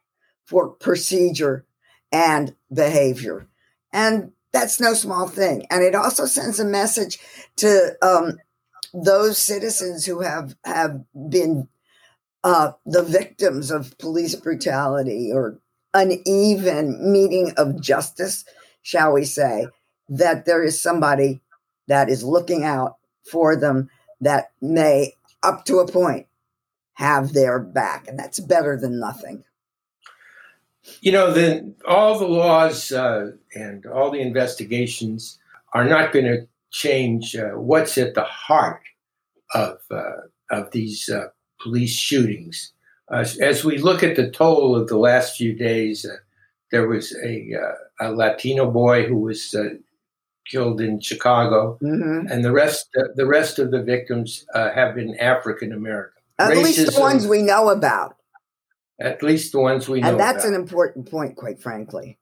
for 0.44 0.68
procedure 0.68 1.64
and 2.12 2.54
behavior. 2.72 3.48
And 3.92 4.32
that's 4.52 4.80
no 4.80 4.94
small 4.94 5.26
thing. 5.26 5.66
And 5.70 5.82
it 5.82 5.94
also 5.94 6.26
sends 6.26 6.60
a 6.60 6.64
message 6.64 7.18
to 7.56 7.96
um, 8.02 8.38
those 8.92 9.38
citizens 9.38 10.06
who 10.06 10.20
have, 10.20 10.54
have 10.64 11.04
been 11.28 11.68
uh, 12.44 12.72
the 12.84 13.02
victims 13.02 13.70
of 13.70 13.96
police 13.98 14.34
brutality 14.34 15.30
or 15.32 15.58
uneven 15.94 17.10
meeting 17.10 17.52
of 17.56 17.80
justice, 17.80 18.44
shall 18.82 19.14
we 19.14 19.24
say, 19.24 19.66
that 20.08 20.44
there 20.44 20.62
is 20.62 20.80
somebody 20.80 21.40
that 21.88 22.10
is 22.10 22.22
looking 22.22 22.62
out 22.62 22.96
for 23.30 23.56
them 23.56 23.88
that 24.20 24.52
may, 24.60 25.14
up 25.42 25.64
to 25.64 25.78
a 25.78 25.90
point, 25.90 26.26
have 26.94 27.32
their 27.32 27.58
back. 27.58 28.06
And 28.06 28.18
that's 28.18 28.38
better 28.40 28.78
than 28.78 29.00
nothing. 29.00 29.44
You 31.00 31.12
know, 31.12 31.32
then 31.32 31.74
all 31.88 32.18
the 32.18 32.28
laws 32.28 32.92
uh, 32.92 33.30
and 33.54 33.86
all 33.86 34.10
the 34.10 34.20
investigations 34.20 35.38
are 35.72 35.88
not 35.88 36.12
going 36.12 36.26
to 36.26 36.46
change 36.70 37.34
uh, 37.36 37.52
what's 37.52 37.96
at 37.96 38.14
the 38.14 38.24
heart 38.24 38.82
of 39.54 39.78
uh, 39.90 40.26
of 40.50 40.70
these 40.72 41.08
uh, 41.08 41.28
police 41.64 41.96
shootings. 41.96 42.72
as 43.10 43.64
we 43.64 43.78
look 43.78 44.04
at 44.04 44.14
the 44.14 44.30
toll 44.30 44.76
of 44.76 44.86
the 44.86 44.98
last 44.98 45.36
few 45.36 45.52
days, 45.52 46.04
uh, 46.04 46.16
there 46.70 46.86
was 46.86 47.16
a, 47.24 47.54
uh, 47.54 48.08
a 48.08 48.12
Latino 48.12 48.70
boy 48.70 49.04
who 49.04 49.16
was 49.16 49.54
killed 50.48 50.80
in 50.80 51.00
Chicago, 51.00 51.78
mm-hmm. 51.82 52.30
and 52.30 52.44
the 52.44 52.52
rest 52.52 52.88
the 53.16 53.26
rest 53.26 53.58
of 53.58 53.70
the 53.70 53.82
victims 53.82 54.46
have 54.54 54.94
been 54.94 55.18
African 55.18 55.72
American. 55.72 56.22
At 56.38 56.50
Racism, 56.50 56.62
least 56.62 56.94
the 56.94 57.00
ones 57.00 57.26
we 57.26 57.42
know 57.42 57.68
about. 57.70 58.16
At 59.00 59.22
least 59.22 59.52
the 59.52 59.60
ones 59.60 59.88
we 59.88 60.00
know. 60.00 60.08
About 60.08 60.12
and 60.12 60.20
that's 60.20 60.44
about. 60.44 60.54
an 60.54 60.60
important 60.60 61.10
point, 61.10 61.36
quite 61.36 61.60
frankly. 61.60 62.18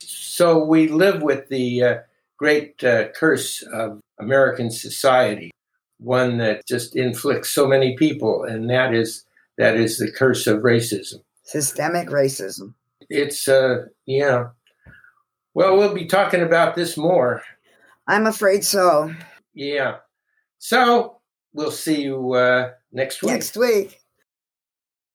So 0.00 0.64
we 0.64 0.88
live 0.88 1.22
with 1.22 1.48
the 1.48 1.82
uh, 1.82 1.98
great 2.36 2.82
uh, 2.82 3.08
curse 3.10 3.62
of 3.62 4.00
American 4.18 4.70
society, 4.70 5.50
one 6.02 6.38
that 6.38 6.66
just 6.66 6.96
inflicts 6.96 7.50
so 7.50 7.66
many 7.66 7.96
people, 7.96 8.44
and 8.44 8.68
that 8.70 8.94
is 8.94 9.24
that 9.58 9.76
is 9.76 9.98
the 9.98 10.10
curse 10.10 10.46
of 10.46 10.60
racism. 10.60 11.22
Systemic 11.44 12.08
racism. 12.08 12.74
It's 13.08 13.48
uh 13.48 13.86
yeah. 14.06 14.48
Well, 15.54 15.76
we'll 15.76 15.94
be 15.94 16.06
talking 16.06 16.40
about 16.40 16.74
this 16.74 16.96
more. 16.96 17.42
I'm 18.06 18.26
afraid 18.26 18.64
so. 18.64 19.14
Yeah. 19.54 19.96
So 20.58 21.18
we'll 21.52 21.70
see 21.70 22.02
you 22.02 22.32
uh, 22.32 22.70
next 22.92 23.22
week. 23.22 23.32
Next 23.32 23.56
week. 23.56 24.01